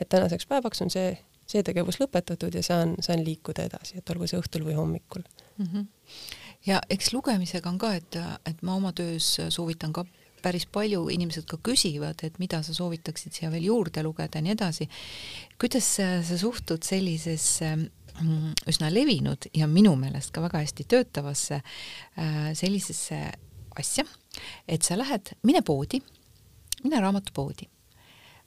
[0.00, 1.12] et tänaseks päevaks on see,
[1.48, 5.66] see tegevus lõpetatud ja saan, saan liikuda edasi, et olgu see õhtul või hommikul mm.
[5.66, 5.86] -hmm.
[6.66, 10.04] ja eks lugemisega on ka, et, et ma oma töös soovitan ka
[10.42, 14.54] päris palju inimesed ka küsivad, et mida sa soovitaksid siia veel juurde lugeda ja nii
[14.54, 14.88] edasi.
[15.60, 22.52] kuidas sa suhtud sellisesse mm, üsna levinud ja minu meelest ka väga hästi töötavasse äh,
[22.54, 23.20] sellisesse
[23.78, 24.04] asja,
[24.68, 26.00] et sa lähed, mine poodi
[26.84, 27.68] mine raamatupoodi,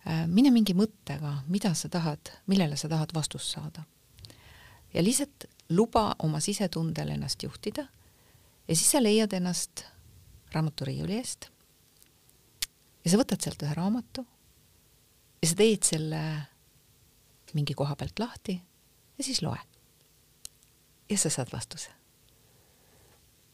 [0.07, 3.83] äh, mine mingi mõttega, mida sa tahad, millele sa tahad vastust saada.
[4.93, 7.87] ja lihtsalt luba oma sisetundel ennast juhtida
[8.67, 9.85] ja siis sa leiad ennast
[10.51, 11.47] raamaturiiuli eest
[13.05, 14.25] ja sa võtad sealt ühe raamatu
[15.41, 16.21] ja sa teed selle
[17.55, 18.55] mingi koha pealt lahti
[19.17, 19.59] ja siis loe.
[21.09, 21.89] ja sa saad vastuse.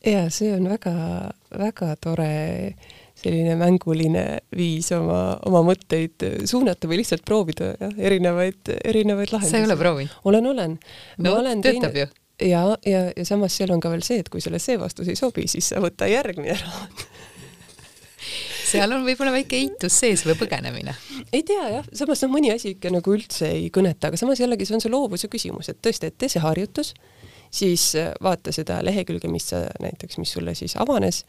[0.05, 2.75] ja see on väga-väga tore
[3.17, 4.23] selline mänguline
[4.55, 9.55] viis oma, oma mõtteid suunata või lihtsalt proovida jah, erinevaid, erinevaid lahendusi.
[9.55, 10.17] sa ei ole proovinud?
[10.29, 10.77] olen, olen.
[11.25, 12.05] no olen töötab teine...
[12.05, 12.49] ju.
[12.51, 15.17] ja, ja, ja samas seal on ka veel see, et kui sulle see vastus ei
[15.19, 17.07] sobi, siis sa võta järgmine raamat
[18.71, 20.93] seal on võib-olla väike eitus sees või põgenemine.
[21.33, 24.67] ei tea jah, samas noh, mõni asi ikka nagu üldse ei kõneta, aga samas jällegi
[24.67, 26.93] see on see loovuse küsimus, et tõesti, et tee see harjutus,
[27.53, 27.89] siis
[28.23, 31.23] vaata seda lehekülge, mis sa näiteks, mis sulle siis avanes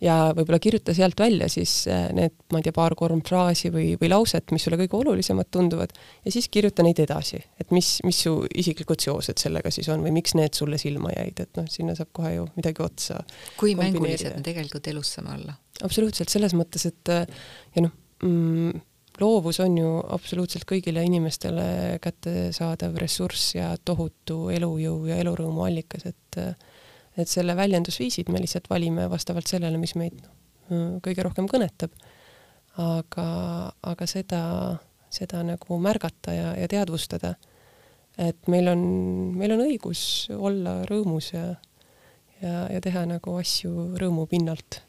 [0.00, 4.10] ja võib-olla kirjuta sealt välja siis äh, need, ma ei tea, paar-kolm fraasi või, või
[4.12, 5.94] lauset, mis sulle kõige olulisemad tunduvad,
[6.24, 10.14] ja siis kirjuta neid edasi, et mis, mis su isiklikud seosed sellega siis on või
[10.16, 13.20] miks need sulle silma jäid, et noh, sinna saab kohe ju midagi otsa
[13.60, 15.56] kui mängulised me tegelikult elus saame olla?
[15.84, 17.26] absoluutselt, selles mõttes, et äh,
[17.76, 18.86] ja noh mm,,
[19.20, 26.40] loovus on ju absoluutselt kõigile inimestele kättesaadav ressurss ja tohutu elujõu ja elurõõmu allikas, et
[26.40, 26.54] äh,
[27.18, 30.20] et selle väljendusviisid me lihtsalt valime vastavalt sellele, mis meid
[31.04, 31.94] kõige rohkem kõnetab.
[32.80, 33.24] aga,
[33.82, 34.42] aga seda,
[35.10, 37.34] seda nagu märgata ja, ja teadvustada,
[38.16, 38.84] et meil on,
[39.36, 41.56] meil on õigus olla rõõmus ja,
[42.40, 44.80] ja, ja teha nagu asju rõõmu pinnalt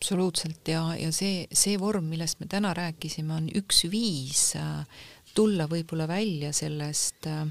[0.00, 4.86] absoluutselt ja, ja see, see vorm, millest me täna rääkisime, on üks viis äh,
[5.34, 7.50] tulla võib-olla välja sellest Äh,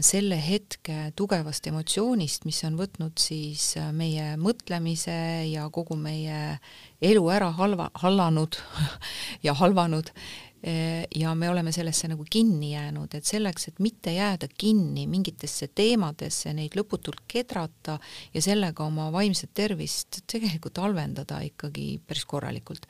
[0.00, 5.16] selle hetke tugevast emotsioonist, mis on võtnud siis äh, meie mõtlemise
[5.50, 6.56] ja kogu meie
[7.04, 8.56] elu ära halva, hallanud
[9.46, 14.48] ja halvanud äh, ja me oleme sellesse nagu kinni jäänud, et selleks, et mitte jääda
[14.48, 17.98] kinni mingitesse teemadesse, neid lõputult kedrata
[18.32, 22.88] ja sellega oma vaimset tervist tegelikult halvendada ikkagi päris korralikult,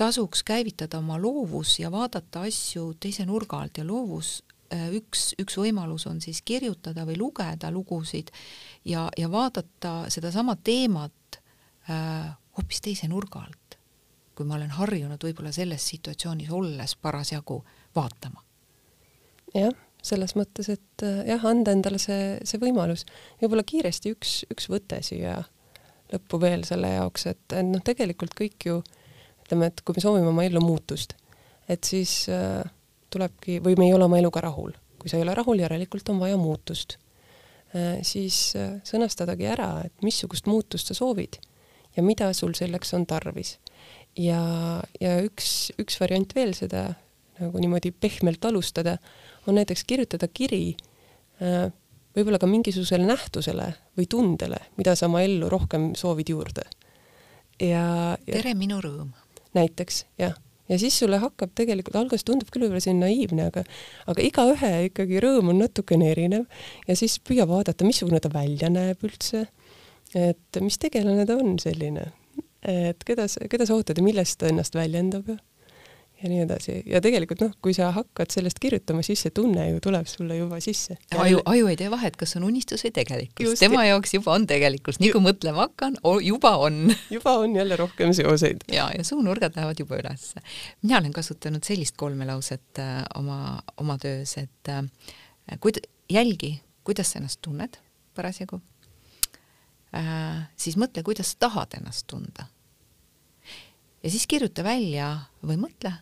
[0.00, 5.58] tasuks käivitada oma loovus ja vaadata asju teise nurga alt ja loovus Äh, üks, üks
[5.60, 8.30] võimalus on siis kirjutada või lugeda lugusid
[8.84, 11.40] ja, ja vaadata sedasama teemat
[11.90, 13.78] äh, hoopis teise nurga alt,
[14.34, 17.60] kui ma olen harjunud võib-olla selles situatsioonis olles parasjagu
[17.96, 18.42] vaatama.
[19.54, 23.06] jah, selles mõttes, et äh, jah, anda endale see, see võimalus.
[23.42, 25.42] võib-olla kiiresti üks, üks võte siia
[26.12, 28.80] lõppu veel selle jaoks, et noh, tegelikult kõik ju
[29.44, 31.16] ütleme, et kui me soovime oma ellu muutust,
[31.68, 32.62] et siis äh,
[33.14, 34.74] tulebki, või me ei ole oma eluga rahul.
[34.98, 36.96] kui sa ei ole rahul, järelikult on vaja muutust.
[37.76, 41.40] Äh, siis äh, sõnastadagi ära, et missugust muutust sa soovid
[41.96, 43.58] ja mida sul selleks on tarvis.
[44.16, 44.40] ja,
[45.00, 46.94] ja üks, üks variant veel seda
[47.40, 48.98] nagu niimoodi pehmelt alustada,
[49.46, 50.76] on näiteks kirjutada kiri
[51.42, 51.72] äh,
[52.14, 56.62] võib-olla ka mingisugusele nähtusele või tundele, mida sa oma ellu rohkem soovid juurde.
[57.60, 59.12] ja, ja tere, minu rõõm.
[59.58, 60.38] näiteks, jah
[60.68, 63.64] ja siis sulle hakkab tegelikult, alguses tundub küll võib-olla selline naiivne, aga
[64.10, 66.46] aga igaühe ikkagi rõõm on natukene erinev.
[66.88, 69.46] Ja siis püüa vaadata, missugune ta välja näeb üldse,
[70.14, 72.10] et mis tegelane ta on selline,
[72.64, 75.40] et keda sa, keda sa ootad ja millest ta ennast väljendab ja
[76.24, 76.74] ja nii edasi.
[76.88, 80.60] ja tegelikult noh, kui sa hakkad sellest kirjutama, siis see tunne ju tuleb sulle juba
[80.64, 80.96] sisse.
[81.20, 83.58] aju, aju ei tee vahet, kas on unistus või tegelikkus.
[83.60, 88.14] tema jaoks juba on tegelikkus, nii kui mõtlema hakkan, juba on juba on jälle rohkem
[88.16, 88.64] seoseid.
[88.72, 90.40] ja, ja suunurgad lähevad juba ülesse.
[90.82, 94.80] mina olen kasutanud sellist kolmelauset äh, oma, oma töös, et äh,
[95.60, 96.56] kuid-, jälgi,
[96.88, 97.76] kuidas sa ennast tunned
[98.16, 98.62] parasjagu
[99.92, 102.48] äh,, siis mõtle, kuidas sa tahad ennast tunda
[104.04, 105.08] ja siis kirjuta välja
[105.44, 105.92] või mõtle,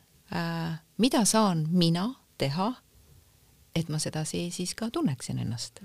[0.99, 2.07] mida saan mina
[2.39, 2.73] teha,
[3.77, 5.81] et ma sedasi siis ka tunneksin ennast.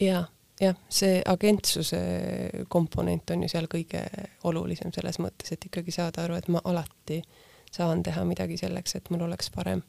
[0.00, 0.24] Ja,
[0.60, 2.00] jah, see agentsuse
[2.68, 4.02] komponent on ju seal kõige
[4.44, 7.22] olulisem selles mõttes, et ikkagi saada aru, et ma alati
[7.72, 9.82] saan teha midagi selleks, et mul oleks parem.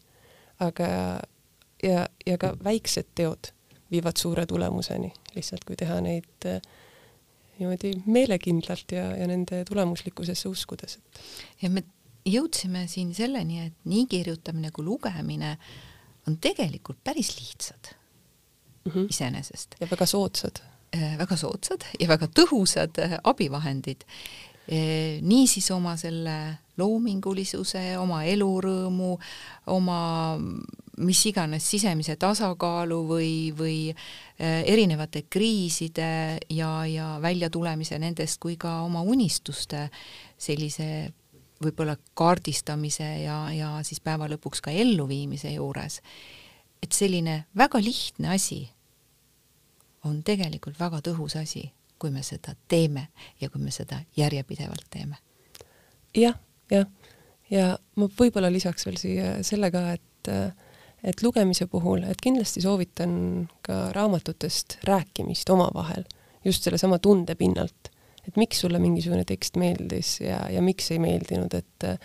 [0.59, 0.87] aga
[1.83, 3.51] ja, ja ka väiksed teod
[3.91, 6.61] viivad suure tulemuseni, lihtsalt kui teha neid äh,
[7.59, 10.99] niimoodi meelekindlalt ja, ja nende tulemuslikkusesse uskudes.
[11.61, 11.83] ja me
[12.27, 15.55] jõudsime siin selleni, et nii kirjutamine kui lugemine
[16.27, 17.93] on tegelikult päris lihtsad
[18.85, 19.07] mm -hmm.
[19.09, 19.75] iseenesest.
[19.79, 20.61] ja väga soodsad
[20.95, 21.17] äh,.
[21.17, 24.03] väga soodsad ja väga tõhusad äh, abivahendid
[24.71, 25.21] äh,.
[25.21, 29.17] niisiis oma selle loomingulisuse, oma elurõõmu,
[29.67, 30.37] oma
[30.97, 33.95] mis iganes sisemise tasakaalu või, või
[34.39, 39.89] erinevate kriiside ja, ja väljatulemise nendest kui ka oma unistuste
[40.37, 41.13] sellise
[41.63, 46.01] võib-olla kaardistamise ja, ja siis päeva lõpuks ka elluviimise juures.
[46.83, 48.69] et selline väga lihtne asi
[50.05, 53.07] on tegelikult väga tõhus asi, kui me seda teeme
[53.41, 55.17] ja kui me seda järjepidevalt teeme
[56.15, 56.29] ja,.
[56.29, 56.39] jah,
[56.71, 56.87] jah,
[57.49, 60.31] ja ma võib-olla lisaks veel siia selle ka, et
[61.03, 63.11] et lugemise puhul, et kindlasti soovitan
[63.65, 66.03] ka raamatutest rääkimist omavahel,
[66.45, 67.91] just sellesama tunde pinnalt.
[68.27, 71.99] Et miks sulle mingisugune tekst meeldis ja, ja miks ei meeldinud, et äh,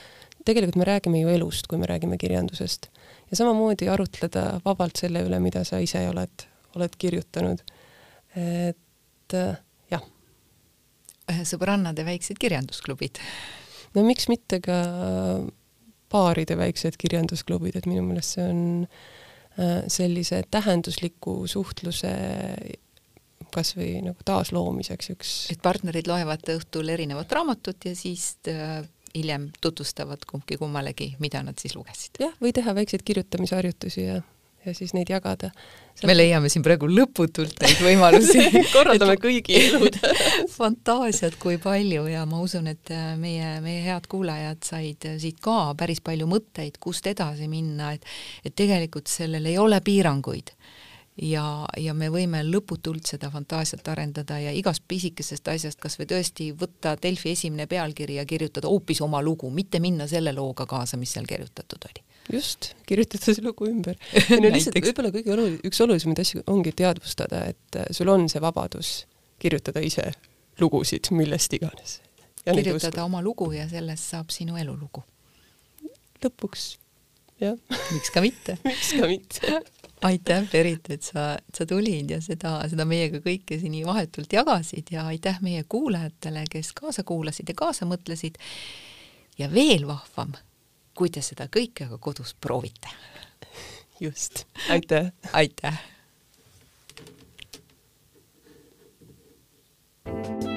[0.47, 2.89] tegelikult me räägime ju elust, kui me räägime kirjandusest.
[3.31, 6.47] ja samamoodi arutleda vabalt selle üle, mida sa ise oled,
[6.77, 7.65] oled kirjutanud.
[8.37, 9.57] et äh,
[9.91, 10.07] jah.
[11.49, 13.19] sõbrannade väiksed kirjandusklubid.
[13.95, 14.79] no miks mitte ka
[16.13, 18.63] paaride väiksed kirjandusklubid, et minu meelest see on
[19.59, 22.13] äh, sellise tähendusliku suhtluse
[23.55, 25.37] kas või nagu taasloomiseks üks.
[25.55, 28.83] et partnerid loevad õhtul erinevat raamatut ja siis äh,
[29.15, 32.21] hiljem tutvustavad kumbki kummalegi, mida nad siis lugesid.
[32.21, 34.21] jah, või teha väikseid kirjutamisharjutusi ja,
[34.67, 35.51] ja siis neid jagada.
[36.07, 39.99] me leiame siin praegu lõputult neid võimalusi korraldame kõigi elud
[40.59, 45.75] fantaasiat kui palju ja ma usun, et äh, meie, meie head kuulajad said siit ka
[45.79, 48.09] päris palju mõtteid, kust edasi minna, et
[48.45, 50.55] et tegelikult sellel ei ole piiranguid
[51.21, 51.45] ja,
[51.77, 56.95] ja me võime lõputult seda fantaasiat arendada ja igast pisikesest asjast kas või tõesti võtta
[57.03, 61.29] Delfi esimene pealkiri ja kirjutada hoopis oma lugu, mitte minna selle looga kaasa, mis seal
[61.29, 62.05] kirjutatud oli.
[62.33, 63.99] just, kirjutada see lugu ümber.
[64.43, 68.43] no lihtsalt võib-olla kõige olu-, üks olulisemaid asju ongi teadvustada, et äh, sul on see
[68.43, 69.03] vabadus
[69.43, 70.13] kirjutada ise
[70.61, 72.01] lugusid millest iganes.
[72.45, 75.05] kirjutada oma lugu ja sellest saab sinu elulugu.
[76.25, 76.77] lõpuks,
[77.43, 77.59] jah.
[77.93, 79.61] miks ka mitte miks ka mitte
[80.03, 84.93] aitäh, Berit, et sa, sa tulid ja seda, seda meiega kõike siin nii vahetult jagasid
[84.95, 88.39] ja aitäh meie kuulajatele, kes kaasa kuulasid ja kaasa mõtlesid.
[89.39, 90.35] ja veel vahvam,
[90.95, 92.89] kui te seda kõike aga kodus proovite.
[94.01, 95.13] just, aitäh.
[95.33, 95.83] aitäh.
[100.05, 100.52] thank you